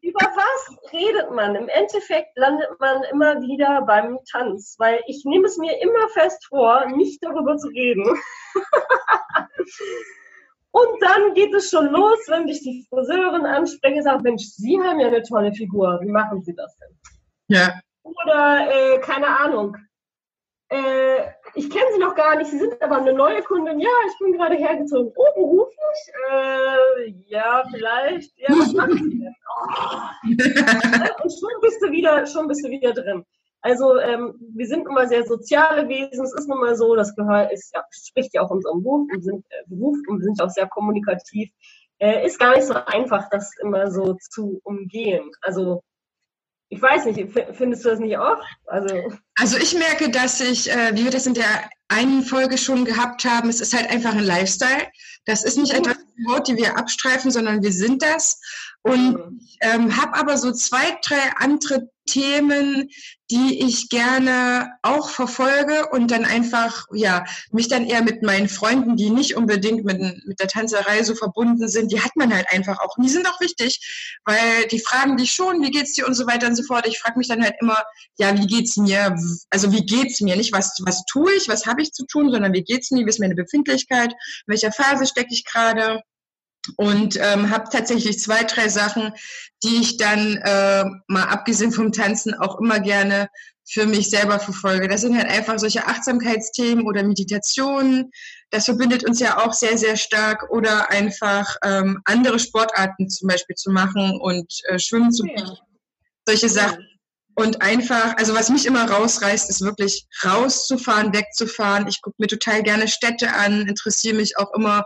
Was 0.59 0.93
redet 0.93 1.31
man? 1.31 1.55
Im 1.55 1.69
Endeffekt 1.69 2.37
landet 2.37 2.69
man 2.81 3.03
immer 3.05 3.41
wieder 3.41 3.83
beim 3.83 4.19
Tanz, 4.31 4.75
weil 4.79 5.01
ich 5.07 5.25
nehme 5.25 5.47
es 5.47 5.57
mir 5.59 5.81
immer 5.81 6.09
fest 6.11 6.45
vor, 6.47 6.87
nicht 6.87 7.23
darüber 7.23 7.57
zu 7.57 7.69
reden. 7.69 8.05
Und 10.71 11.03
dann 11.03 11.35
geht 11.35 11.55
es 11.55 11.71
schon 11.71 11.87
los, 11.87 12.19
wenn 12.29 12.47
ich 12.47 12.61
die 12.63 12.87
Friseurin 12.89 13.47
anspreche 13.47 13.97
und 13.97 14.03
sage, 14.03 14.23
Mensch, 14.23 14.45
Sie 14.45 14.79
haben 14.79 15.01
ja 15.01 15.09
eine 15.09 15.23
tolle 15.23 15.53
Figur, 15.53 15.99
wie 16.03 16.11
machen 16.11 16.43
Sie 16.43 16.55
das 16.55 16.77
denn? 16.79 16.97
Ja. 17.49 17.81
Oder, 18.03 18.69
äh, 18.71 18.99
keine 19.01 19.27
Ahnung, 19.27 19.77
äh, 20.71 21.21
ich 21.55 21.71
kenne 21.71 21.87
sie 21.93 21.99
noch 21.99 22.15
gar 22.15 22.37
nicht, 22.37 22.51
sie 22.51 22.59
sind 22.59 22.81
aber 22.83 22.99
eine 22.99 23.15
neue 23.15 23.43
Kundin. 23.43 23.81
Ja, 23.81 23.89
ich 24.07 24.19
bin 24.19 24.33
gerade 24.33 24.57
hergezogen. 24.57 25.13
Oh, 25.17 25.35
beruflich? 25.35 25.79
Äh, 26.31 27.15
ja, 27.27 27.65
vielleicht. 27.71 28.39
Ja, 28.39 28.49
was 28.51 28.73
machen 28.73 28.97
Sie 28.97 29.19
denn? 29.19 29.35
Oh. 29.61 31.23
Und 31.25 31.33
schon 31.33 31.61
bist 31.63 31.83
du 31.83 31.91
wieder, 31.91 32.27
schon 32.27 32.47
bist 32.47 32.65
du 32.65 32.71
wieder 32.71 32.93
drin. 32.93 33.25
Also 33.61 33.99
ähm, 33.99 34.35
wir 34.55 34.67
sind 34.67 34.87
immer 34.87 35.09
sehr 35.09 35.25
soziale 35.27 35.89
Wesen. 35.89 36.25
Es 36.25 36.33
ist 36.33 36.49
nun 36.49 36.61
mal 36.61 36.77
so, 36.77 36.95
das 36.95 37.17
Gehör 37.17 37.51
ist, 37.51 37.75
ja, 37.75 37.83
spricht 37.91 38.35
ja 38.35 38.43
auch 38.43 38.51
unserem 38.51 38.83
Beruf 38.83 39.09
und 39.13 39.23
sind 39.23 39.45
äh, 39.51 39.65
Beruf 39.67 39.97
und 40.07 40.23
sind 40.23 40.41
auch 40.41 40.51
sehr 40.51 40.69
kommunikativ. 40.69 41.51
Äh, 41.99 42.25
ist 42.25 42.39
gar 42.39 42.55
nicht 42.55 42.67
so 42.67 42.75
einfach, 42.75 43.29
das 43.31 43.51
immer 43.61 43.91
so 43.91 44.15
zu 44.15 44.61
umgehen. 44.63 45.31
Also 45.43 45.83
ich 46.71 46.83
weiß 46.83 47.07
nicht, 47.07 47.33
findest 47.55 47.85
du 47.85 47.89
das 47.89 47.99
nicht 47.99 48.19
auch? 48.19 48.43
Also, 48.67 49.13
also 49.37 49.57
ich 49.57 49.75
merke, 49.75 50.11
dass 50.11 50.41
ich, 50.41 50.71
äh, 50.71 50.95
wie 50.95 51.05
wir 51.05 51.11
das 51.11 51.27
in 51.27 51.35
der 51.35 51.71
einen 51.89 52.23
Folge 52.23 52.59
schon 52.59 52.85
gehabt 52.85 53.25
haben, 53.25 53.49
es 53.49 53.61
ist 53.61 53.75
halt 53.75 53.89
einfach 53.91 54.13
ein 54.13 54.25
Lifestyle. 54.25 54.89
Das 55.25 55.45
ist 55.45 55.57
nicht 55.57 55.73
etwas, 55.73 55.97
die 56.47 56.57
wir 56.57 56.77
abstreifen, 56.77 57.31
sondern 57.31 57.63
wir 57.63 57.73
sind 57.73 58.03
das. 58.03 58.41
Und 58.83 59.13
mhm. 59.13 59.41
ähm, 59.61 59.97
habe 59.97 60.15
aber 60.15 60.37
so 60.37 60.53
zwei, 60.53 60.99
drei 61.03 61.33
andere 61.37 61.89
Themen, 62.07 62.91
die 63.31 63.63
ich 63.63 63.91
gerne 63.91 64.71
auch 64.83 65.11
verfolge 65.11 65.89
und 65.91 66.11
dann 66.11 66.25
einfach, 66.25 66.87
ja, 66.93 67.25
mich 67.51 67.69
dann 67.69 67.85
eher 67.85 68.03
mit 68.03 68.23
meinen 68.23 68.49
Freunden, 68.49 68.97
die 68.97 69.11
nicht 69.11 69.37
unbedingt 69.37 69.85
mit, 69.85 70.01
mit 70.27 70.41
der 70.41 70.49
Tanzerei 70.49 71.03
so 71.03 71.15
verbunden 71.15 71.69
sind, 71.69 71.93
die 71.93 72.01
hat 72.01 72.17
man 72.17 72.35
halt 72.35 72.47
einfach 72.51 72.81
auch. 72.81 72.97
Und 72.97 73.05
die 73.05 73.11
sind 73.11 73.29
auch 73.29 73.41
wichtig, 73.41 74.19
weil 74.25 74.67
die 74.71 74.81
fragen 74.81 75.17
dich 75.17 75.33
schon, 75.33 75.63
wie 75.63 75.71
geht's 75.71 75.93
dir 75.93 76.07
und 76.07 76.15
so 76.15 76.27
weiter 76.27 76.47
und 76.47 76.57
so 76.57 76.63
fort. 76.63 76.87
Ich 76.87 76.99
frage 76.99 77.19
mich 77.19 77.29
dann 77.29 77.43
halt 77.43 77.57
immer, 77.61 77.83
ja, 78.17 78.37
wie 78.39 78.47
geht's 78.47 78.77
mir? 78.77 79.15
Also 79.51 79.73
wie 79.73 79.85
geht's 79.85 80.21
mir? 80.21 80.37
Nicht, 80.37 80.53
was, 80.53 80.79
was 80.85 81.05
tue 81.05 81.33
ich, 81.35 81.49
was 81.49 81.67
habe 81.67 81.83
ich 81.83 81.93
zu 81.93 82.07
tun, 82.07 82.31
sondern 82.31 82.55
wie 82.55 82.63
geht's 82.63 82.91
mir, 82.91 83.05
wie 83.05 83.11
ist 83.11 83.21
meine 83.21 83.35
Befindlichkeit, 83.35 84.13
in 84.13 84.53
welcher 84.53 84.73
Phase 84.73 85.07
stecke 85.07 85.33
ich 85.33 85.45
gerade. 85.45 86.01
Und 86.77 87.17
ähm, 87.17 87.51
habe 87.51 87.69
tatsächlich 87.71 88.19
zwei, 88.19 88.45
drei 88.45 88.69
Sachen, 88.69 89.13
die 89.63 89.77
ich 89.81 89.97
dann 89.97 90.37
äh, 90.37 90.85
mal 91.07 91.25
abgesehen 91.25 91.73
vom 91.73 91.93
Tanzen 91.93 92.35
auch 92.35 92.61
immer 92.61 92.81
gerne 92.81 93.29
für 93.71 93.87
mich 93.87 94.09
selber 94.09 94.41
verfolge. 94.41 94.89
Das 94.89 95.03
sind 95.03 95.17
halt 95.17 95.29
einfach 95.29 95.59
solche 95.59 95.87
Achtsamkeitsthemen 95.87 96.87
oder 96.87 97.03
Meditationen. 97.03 98.11
Das 98.51 98.65
verbindet 98.65 99.07
uns 99.07 99.21
ja 99.21 99.45
auch 99.45 99.53
sehr, 99.53 99.77
sehr 99.77 99.97
stark. 99.97 100.51
Oder 100.51 100.91
einfach 100.91 101.55
ähm, 101.63 102.01
andere 102.05 102.39
Sportarten 102.39 103.11
zum 103.11 103.29
Beispiel 103.29 103.57
zu 103.57 103.71
machen 103.71 104.19
und 104.21 104.53
äh, 104.65 104.79
schwimmen 104.79 105.13
zu 105.13 105.25
gehen. 105.25 105.51
Solche 106.27 106.49
Sachen. 106.49 106.87
Und 107.39 107.63
einfach, 107.63 108.17
also 108.17 108.35
was 108.35 108.49
mich 108.49 108.67
immer 108.67 108.91
rausreißt, 108.91 109.49
ist 109.49 109.61
wirklich 109.61 110.09
rauszufahren, 110.25 111.13
wegzufahren. 111.13 111.87
Ich 111.87 112.03
gucke 112.03 112.17
mir 112.19 112.27
total 112.27 112.65
gerne 112.65 112.89
Städte 112.89 113.33
an, 113.33 113.69
interessiere 113.69 114.17
mich 114.17 114.37
auch 114.39 114.53
immer 114.55 114.85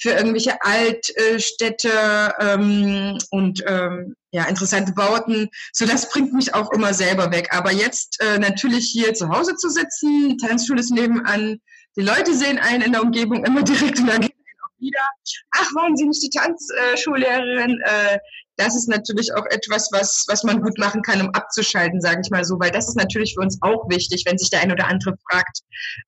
für 0.00 0.10
irgendwelche 0.10 0.60
Altstädte 0.62 2.34
ähm, 2.40 3.18
und 3.30 3.62
ähm, 3.68 4.16
ja, 4.32 4.46
interessante 4.46 4.92
Bauten. 4.94 5.48
So, 5.72 5.86
das 5.86 6.10
bringt 6.10 6.32
mich 6.32 6.52
auch 6.54 6.72
immer 6.72 6.92
selber 6.92 7.30
weg. 7.30 7.50
Aber 7.52 7.70
jetzt 7.70 8.20
äh, 8.20 8.36
natürlich 8.36 8.86
hier 8.86 9.14
zu 9.14 9.28
Hause 9.28 9.54
zu 9.54 9.68
sitzen, 9.68 10.38
Tanzschule 10.38 10.80
ist 10.80 10.90
nebenan, 10.90 11.60
die 11.96 12.02
Leute 12.02 12.34
sehen 12.34 12.58
einen 12.58 12.82
in 12.82 12.90
der 12.90 13.02
Umgebung 13.02 13.44
immer 13.44 13.62
direkt 13.62 14.00
und 14.00 14.08
dann 14.08 14.22
geht 14.22 14.32
auch 14.32 14.80
wieder. 14.80 15.08
Ach, 15.52 15.72
waren 15.76 15.96
Sie 15.96 16.06
nicht 16.06 16.20
die 16.24 16.30
Tanzschullehrerin? 16.30 17.80
Äh, 17.84 18.18
das 18.56 18.76
ist 18.76 18.88
natürlich 18.88 19.32
auch 19.34 19.46
etwas, 19.46 19.88
was, 19.92 20.24
was 20.28 20.44
man 20.44 20.60
gut 20.60 20.78
machen 20.78 21.02
kann, 21.02 21.20
um 21.20 21.30
abzuschalten, 21.30 22.00
sage 22.00 22.20
ich 22.24 22.30
mal 22.30 22.44
so, 22.44 22.58
weil 22.58 22.70
das 22.70 22.88
ist 22.88 22.96
natürlich 22.96 23.34
für 23.34 23.40
uns 23.40 23.58
auch 23.62 23.88
wichtig, 23.88 24.24
wenn 24.26 24.38
sich 24.38 24.50
der 24.50 24.60
ein 24.60 24.72
oder 24.72 24.88
andere 24.88 25.14
fragt, 25.30 25.60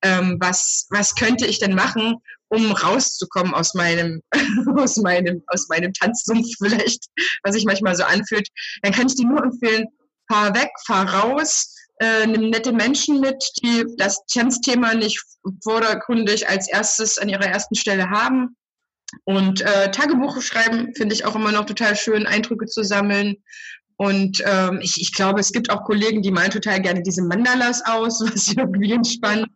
ähm, 0.02 0.38
was, 0.40 0.86
was 0.90 1.14
könnte 1.14 1.46
ich 1.46 1.58
denn 1.58 1.74
machen, 1.74 2.16
um 2.48 2.72
rauszukommen 2.72 3.54
aus 3.54 3.74
meinem, 3.74 4.22
aus 4.76 4.96
meinem, 4.96 5.42
aus 5.48 5.68
meinem 5.68 5.92
Tanzsumpf 5.92 6.46
vielleicht, 6.58 7.06
was 7.42 7.54
sich 7.54 7.64
manchmal 7.64 7.96
so 7.96 8.04
anfühlt, 8.04 8.48
dann 8.82 8.92
kann 8.92 9.06
ich 9.06 9.16
dir 9.16 9.26
nur 9.26 9.42
empfehlen, 9.42 9.86
fahr 10.30 10.54
weg, 10.54 10.70
fahr 10.86 11.08
raus, 11.08 11.74
äh, 12.00 12.26
nimm 12.26 12.50
nette 12.50 12.72
Menschen 12.72 13.20
mit, 13.20 13.42
die 13.62 13.84
das 13.96 14.24
Tanzthema 14.26 14.94
nicht 14.94 15.22
vordergründig 15.62 16.48
als 16.48 16.68
erstes 16.68 17.18
an 17.18 17.28
ihrer 17.28 17.46
ersten 17.46 17.74
Stelle 17.74 18.10
haben 18.10 18.56
und 19.24 19.60
äh, 19.60 19.90
Tagebuch 19.90 20.40
schreiben 20.42 20.94
finde 20.94 21.14
ich 21.14 21.24
auch 21.24 21.34
immer 21.34 21.52
noch 21.52 21.66
total 21.66 21.96
schön, 21.96 22.26
Eindrücke 22.26 22.66
zu 22.66 22.82
sammeln. 22.82 23.36
Und 23.96 24.42
ähm, 24.44 24.80
ich, 24.82 25.00
ich 25.00 25.12
glaube, 25.12 25.40
es 25.40 25.52
gibt 25.52 25.70
auch 25.70 25.84
Kollegen, 25.84 26.22
die 26.22 26.32
malen 26.32 26.50
total 26.50 26.80
gerne 26.80 27.02
diese 27.02 27.22
Mandalas 27.22 27.82
aus, 27.86 28.20
was 28.24 28.48
irgendwie 28.48 28.92
entspannt. 28.92 29.46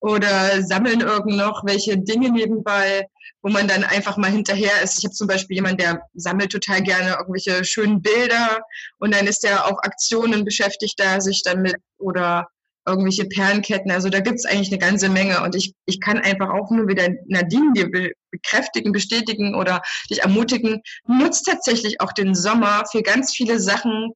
Oder 0.00 0.62
sammeln 0.62 1.00
irgend 1.00 1.36
noch 1.36 1.64
welche 1.64 1.96
Dinge 1.96 2.30
nebenbei, 2.30 3.06
wo 3.40 3.50
man 3.50 3.68
dann 3.68 3.84
einfach 3.84 4.16
mal 4.16 4.30
hinterher 4.30 4.82
ist. 4.82 4.98
Ich 4.98 5.04
habe 5.04 5.14
zum 5.14 5.28
Beispiel 5.28 5.56
jemanden, 5.56 5.78
der 5.78 6.02
sammelt 6.14 6.50
total 6.50 6.82
gerne 6.82 7.16
irgendwelche 7.18 7.64
schönen 7.64 8.02
Bilder 8.02 8.62
und 8.98 9.14
dann 9.14 9.28
ist 9.28 9.44
der 9.44 9.64
auf 9.66 9.78
Aktionen 9.84 10.44
beschäftigt, 10.44 10.98
da 10.98 11.20
sich 11.20 11.42
dann 11.44 11.62
mit 11.62 11.76
oder 11.98 12.48
irgendwelche 12.86 13.26
Perlenketten. 13.26 13.90
Also 13.90 14.08
da 14.08 14.20
gibt's 14.20 14.44
eigentlich 14.44 14.70
eine 14.70 14.78
ganze 14.78 15.08
Menge. 15.08 15.42
Und 15.42 15.54
ich, 15.54 15.74
ich 15.86 16.00
kann 16.00 16.18
einfach 16.18 16.50
auch 16.50 16.70
nur 16.70 16.88
wieder 16.88 17.08
Nadine 17.26 17.72
dir 17.74 18.12
bekräftigen, 18.30 18.92
bestätigen 18.92 19.54
oder 19.54 19.82
dich 20.10 20.22
ermutigen, 20.22 20.82
nutzt 21.06 21.46
tatsächlich 21.46 22.00
auch 22.00 22.12
den 22.12 22.34
Sommer 22.34 22.84
für 22.90 23.02
ganz 23.02 23.34
viele 23.34 23.60
Sachen, 23.60 24.12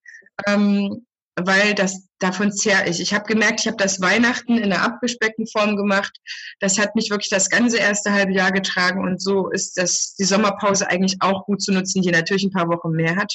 ähm, 0.46 1.06
weil 1.36 1.74
das 1.74 2.06
davon 2.18 2.50
zehr 2.50 2.88
ich. 2.88 3.00
Ich 3.00 3.12
habe 3.12 3.26
gemerkt, 3.26 3.60
ich 3.60 3.66
habe 3.66 3.76
das 3.76 4.00
Weihnachten 4.00 4.56
in 4.56 4.72
einer 4.72 4.82
abgespeckten 4.82 5.46
Form 5.46 5.76
gemacht. 5.76 6.18
Das 6.60 6.78
hat 6.78 6.96
mich 6.96 7.10
wirklich 7.10 7.28
das 7.28 7.50
ganze 7.50 7.76
erste 7.76 8.12
halbe 8.12 8.32
Jahr 8.32 8.52
getragen 8.52 9.04
und 9.04 9.20
so 9.20 9.50
ist 9.50 9.76
das 9.76 10.14
die 10.14 10.24
Sommerpause 10.24 10.88
eigentlich 10.88 11.16
auch 11.20 11.44
gut 11.44 11.60
zu 11.60 11.72
nutzen, 11.72 12.00
die 12.00 12.10
natürlich 12.10 12.44
ein 12.44 12.52
paar 12.52 12.68
Wochen 12.68 12.90
mehr 12.90 13.16
hat. 13.16 13.34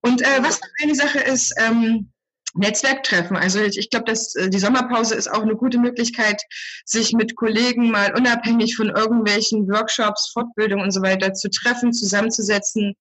Und 0.00 0.22
äh, 0.22 0.42
was 0.42 0.60
eine 0.82 0.94
Sache 0.94 1.18
ist, 1.20 1.54
ähm, 1.58 2.10
Netzwerktreffen. 2.54 3.36
Also 3.36 3.60
ich, 3.60 3.90
glaube, 3.90 4.06
dass 4.06 4.34
äh, 4.34 4.48
die 4.48 4.58
Sommerpause 4.58 5.14
ist 5.14 5.30
auch 5.30 5.42
eine 5.42 5.56
gute 5.56 5.78
Möglichkeit, 5.78 6.40
sich 6.84 7.12
mit 7.12 7.36
Kollegen 7.36 7.90
mal 7.90 8.14
unabhängig 8.16 8.76
von 8.76 8.90
irgendwelchen 8.90 9.68
Workshops, 9.68 10.30
Fortbildungen 10.32 10.84
und 10.84 10.92
so 10.92 11.02
weiter 11.02 11.34
zu 11.34 11.50
treffen, 11.50 11.92
zusammenzusetzen, 11.92 12.94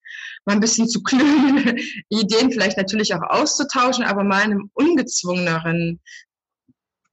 mal 0.46 0.54
ein 0.54 0.60
bisschen 0.60 0.88
zu 0.88 1.04
klönen, 1.04 1.80
Ideen 2.10 2.52
vielleicht 2.52 2.78
natürlich 2.78 3.13
auch 3.13 3.22
auszutauschen, 3.22 4.04
aber 4.04 4.24
mal 4.24 4.44
in 4.46 4.52
einem 4.52 4.72
ungezwungeneren 4.74 6.00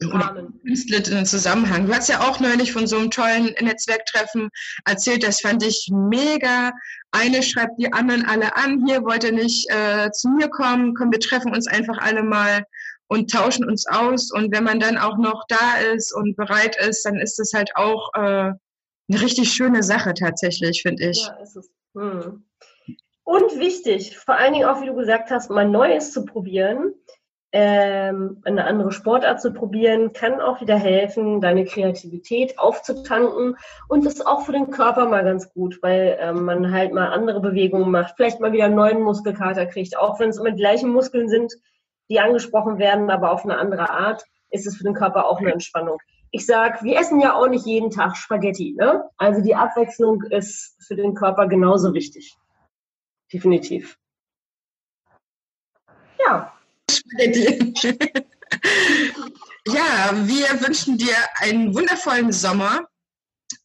oder 0.07 0.49
künstlerischen 0.63 1.27
Zusammenhang. 1.27 1.87
Du 1.87 1.95
hast 1.95 2.09
ja 2.09 2.21
auch 2.21 2.41
neulich 2.41 2.73
von 2.73 2.87
so 2.87 2.97
einem 2.97 3.11
tollen 3.11 3.55
Netzwerktreffen 3.61 4.49
erzählt, 4.87 5.23
das 5.23 5.41
fand 5.41 5.63
ich 5.63 5.89
mega. 5.93 6.73
Eine 7.11 7.43
schreibt 7.43 7.79
die 7.79 7.93
anderen 7.93 8.25
alle 8.25 8.57
an, 8.57 8.85
hier 8.87 9.03
wollt 9.03 9.25
ihr 9.25 9.33
nicht 9.33 9.69
äh, 9.71 10.11
zu 10.13 10.29
mir 10.31 10.49
kommen, 10.49 10.95
komm, 10.95 11.13
wir 11.13 11.21
treffen 11.21 11.55
uns 11.55 11.67
einfach 11.67 11.99
alle 11.99 12.23
mal 12.23 12.65
und 13.09 13.31
tauschen 13.31 13.69
uns 13.69 13.87
aus. 13.87 14.31
Und 14.31 14.53
wenn 14.53 14.65
man 14.65 14.81
dann 14.81 14.97
auch 14.97 15.19
noch 15.19 15.45
da 15.49 15.79
ist 15.93 16.15
und 16.15 16.37
bereit 16.37 16.77
ist, 16.81 17.05
dann 17.05 17.17
ist 17.17 17.39
es 17.39 17.53
halt 17.53 17.71
auch 17.75 18.11
äh, 18.15 18.21
eine 18.21 19.21
richtig 19.21 19.53
schöne 19.53 19.83
Sache 19.83 20.15
tatsächlich, 20.15 20.83
finde 20.83 21.11
ich. 21.11 21.27
Ja, 21.27 21.35
ist 21.43 21.57
es. 21.57 21.71
Hm. 21.95 22.45
Und 23.25 23.59
wichtig, 23.59 24.17
vor 24.17 24.35
allen 24.37 24.55
Dingen 24.55 24.67
auch, 24.67 24.81
wie 24.81 24.87
du 24.87 24.95
gesagt 24.95 25.31
hast, 25.31 25.51
mal 25.51 25.69
Neues 25.69 26.13
zu 26.13 26.25
probieren 26.25 26.95
ähm, 27.53 28.41
eine 28.45 28.65
andere 28.65 28.93
Sportart 28.93 29.41
zu 29.41 29.53
probieren, 29.53 30.13
kann 30.13 30.41
auch 30.41 30.61
wieder 30.61 30.77
helfen, 30.77 31.41
deine 31.41 31.65
Kreativität 31.65 32.59
aufzutanken 32.59 33.57
und 33.89 34.07
ist 34.07 34.27
auch 34.27 34.43
für 34.43 34.53
den 34.53 34.71
Körper 34.71 35.07
mal 35.07 35.25
ganz 35.25 35.53
gut, 35.53 35.79
weil 35.83 36.17
ähm, 36.21 36.45
man 36.45 36.73
halt 36.73 36.93
mal 36.93 37.09
andere 37.09 37.41
Bewegungen 37.41 37.91
macht, 37.91 38.15
vielleicht 38.17 38.41
mal 38.41 38.53
wieder 38.53 38.67
einen 38.67 38.77
neuen 38.77 39.03
Muskelkater 39.03 39.67
kriegt, 39.67 39.99
auch 39.99 40.21
wenn 40.21 40.31
es 40.31 40.39
immer 40.39 40.53
die 40.53 40.61
gleichen 40.61 40.91
Muskeln 40.91 41.29
sind, 41.29 41.53
die 42.09 42.21
angesprochen 42.21 42.79
werden, 42.79 43.11
aber 43.11 43.33
auf 43.33 43.45
eine 43.45 43.59
andere 43.59 43.91
Art, 43.91 44.25
ist 44.51 44.67
es 44.67 44.77
für 44.77 44.85
den 44.85 44.95
Körper 44.95 45.27
auch 45.27 45.39
eine 45.41 45.53
Entspannung. 45.53 45.99
Ich 46.33 46.47
sag, 46.47 46.85
wir 46.85 46.99
essen 46.99 47.21
ja 47.21 47.35
auch 47.35 47.49
nicht 47.49 47.67
jeden 47.67 47.91
Tag 47.91 48.17
Spaghetti, 48.17 48.77
ne? 48.79 49.09
Also 49.17 49.43
die 49.43 49.57
Abwechslung 49.57 50.23
ist 50.23 50.77
für 50.87 50.95
den 50.95 51.15
Körper 51.15 51.49
genauso 51.49 51.93
wichtig. 51.95 52.37
Definitiv. 53.33 53.97
Ja, 56.25 56.53
ja, 59.67 60.13
wir 60.27 60.61
wünschen 60.67 60.99
dir 60.99 61.17
einen 61.37 61.75
wundervollen 61.75 62.33
Sommer 62.33 62.87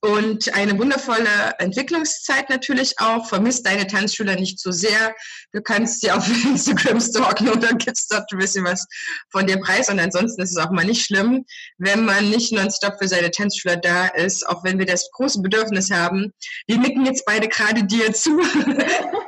und 0.01 0.53
eine 0.53 0.77
wundervolle 0.77 1.55
Entwicklungszeit 1.59 2.49
natürlich 2.49 2.99
auch. 2.99 3.27
Vermisst 3.27 3.65
deine 3.65 3.87
Tanzschüler 3.87 4.35
nicht 4.35 4.59
zu 4.59 4.71
so 4.71 4.87
sehr. 4.87 5.15
Du 5.51 5.61
kannst 5.61 6.01
sie 6.01 6.11
auf 6.11 6.27
Instagram 6.45 6.99
stalken 6.99 7.49
und 7.49 7.63
dann 7.63 7.77
gibt's 7.77 8.07
dort 8.07 8.31
ein 8.31 8.39
bisschen 8.39 8.65
was 8.65 8.85
von 9.31 9.47
dir 9.47 9.59
preis. 9.59 9.89
Und 9.89 9.99
ansonsten 9.99 10.41
ist 10.41 10.51
es 10.51 10.57
auch 10.57 10.71
mal 10.71 10.85
nicht 10.85 11.05
schlimm, 11.05 11.45
wenn 11.77 12.05
man 12.05 12.29
nicht 12.29 12.51
nonstop 12.53 12.95
für 12.99 13.07
seine 13.07 13.31
Tanzschüler 13.31 13.77
da 13.77 14.07
ist, 14.07 14.47
auch 14.47 14.63
wenn 14.63 14.79
wir 14.79 14.85
das 14.85 15.09
große 15.11 15.41
Bedürfnis 15.41 15.91
haben. 15.91 16.31
Wir 16.67 16.77
nicken 16.77 17.05
jetzt 17.05 17.25
beide 17.25 17.47
gerade 17.47 17.83
dir 17.83 18.13
zu. 18.13 18.39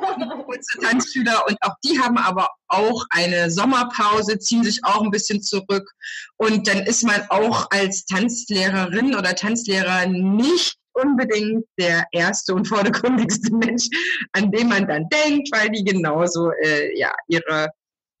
kurze 0.58 0.78
Tanzschüler 0.80 1.46
und 1.46 1.56
auch 1.60 1.74
die 1.84 1.98
haben 1.98 2.18
aber 2.18 2.50
auch 2.68 3.04
eine 3.10 3.50
Sommerpause, 3.50 4.38
ziehen 4.38 4.64
sich 4.64 4.80
auch 4.84 5.02
ein 5.02 5.10
bisschen 5.10 5.42
zurück 5.42 5.90
und 6.36 6.66
dann 6.68 6.80
ist 6.80 7.04
man 7.04 7.22
auch 7.28 7.70
als 7.70 8.04
Tanzlehrerin 8.06 9.14
oder 9.14 9.34
Tanzlehrer 9.34 10.06
nicht 10.06 10.76
unbedingt 10.92 11.64
der 11.78 12.06
erste 12.12 12.54
und 12.54 12.66
vordergründigste 12.66 13.52
Mensch, 13.54 13.88
an 14.32 14.50
den 14.50 14.68
man 14.68 14.86
dann 14.86 15.08
denkt, 15.08 15.48
weil 15.52 15.70
die 15.70 15.84
genauso 15.84 16.50
äh, 16.62 16.98
ja 16.98 17.12
ihre 17.28 17.68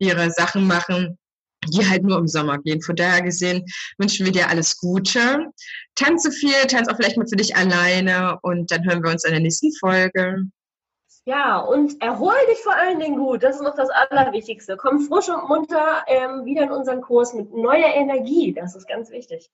ihre 0.00 0.30
Sachen 0.30 0.64
machen, 0.66 1.18
die 1.66 1.84
halt 1.84 2.04
nur 2.04 2.18
im 2.18 2.28
Sommer 2.28 2.58
gehen. 2.58 2.80
Von 2.80 2.94
daher 2.94 3.20
gesehen 3.20 3.64
wünschen 3.98 4.24
wir 4.24 4.32
dir 4.32 4.48
alles 4.48 4.76
Gute. 4.78 5.46
Tanze 5.96 6.30
viel, 6.30 6.54
tanz 6.68 6.86
auch 6.88 6.94
vielleicht 6.94 7.16
mal 7.16 7.26
für 7.26 7.34
dich 7.34 7.56
alleine 7.56 8.38
und 8.42 8.70
dann 8.70 8.84
hören 8.84 9.02
wir 9.02 9.10
uns 9.10 9.24
in 9.24 9.32
der 9.32 9.40
nächsten 9.40 9.72
Folge. 9.80 10.44
Ja, 11.28 11.58
und 11.58 12.00
erhol 12.00 12.32
dich 12.50 12.56
vor 12.60 12.74
allen 12.74 13.00
Dingen 13.00 13.18
gut. 13.18 13.42
Das 13.42 13.56
ist 13.56 13.62
noch 13.62 13.74
das 13.74 13.90
Allerwichtigste. 13.90 14.78
Komm 14.78 15.00
frisch 15.00 15.28
und 15.28 15.46
munter 15.46 16.02
ähm, 16.06 16.46
wieder 16.46 16.62
in 16.62 16.70
unseren 16.70 17.02
Kurs 17.02 17.34
mit 17.34 17.52
neuer 17.52 17.92
Energie. 17.94 18.54
Das 18.54 18.74
ist 18.74 18.88
ganz 18.88 19.10
wichtig. 19.10 19.50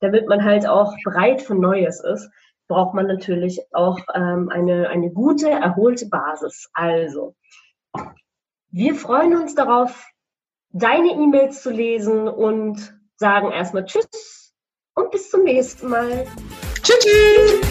Damit 0.00 0.26
man 0.26 0.42
halt 0.42 0.66
auch 0.66 0.94
bereit 1.04 1.42
für 1.42 1.54
Neues 1.54 2.02
ist, 2.02 2.30
braucht 2.66 2.94
man 2.94 3.08
natürlich 3.08 3.60
auch 3.74 3.98
ähm, 4.14 4.48
eine, 4.48 4.88
eine 4.88 5.10
gute, 5.10 5.50
erholte 5.50 6.06
Basis. 6.06 6.70
Also, 6.72 7.34
wir 8.70 8.94
freuen 8.94 9.36
uns 9.36 9.54
darauf, 9.54 10.06
deine 10.70 11.10
E-Mails 11.10 11.62
zu 11.62 11.68
lesen 11.68 12.26
und 12.26 12.98
sagen 13.16 13.52
erstmal 13.52 13.84
Tschüss 13.84 14.54
und 14.94 15.10
bis 15.10 15.28
zum 15.28 15.44
nächsten 15.44 15.90
Mal. 15.90 16.26
Tschüss. 16.82 16.98
tschüss. 17.00 17.67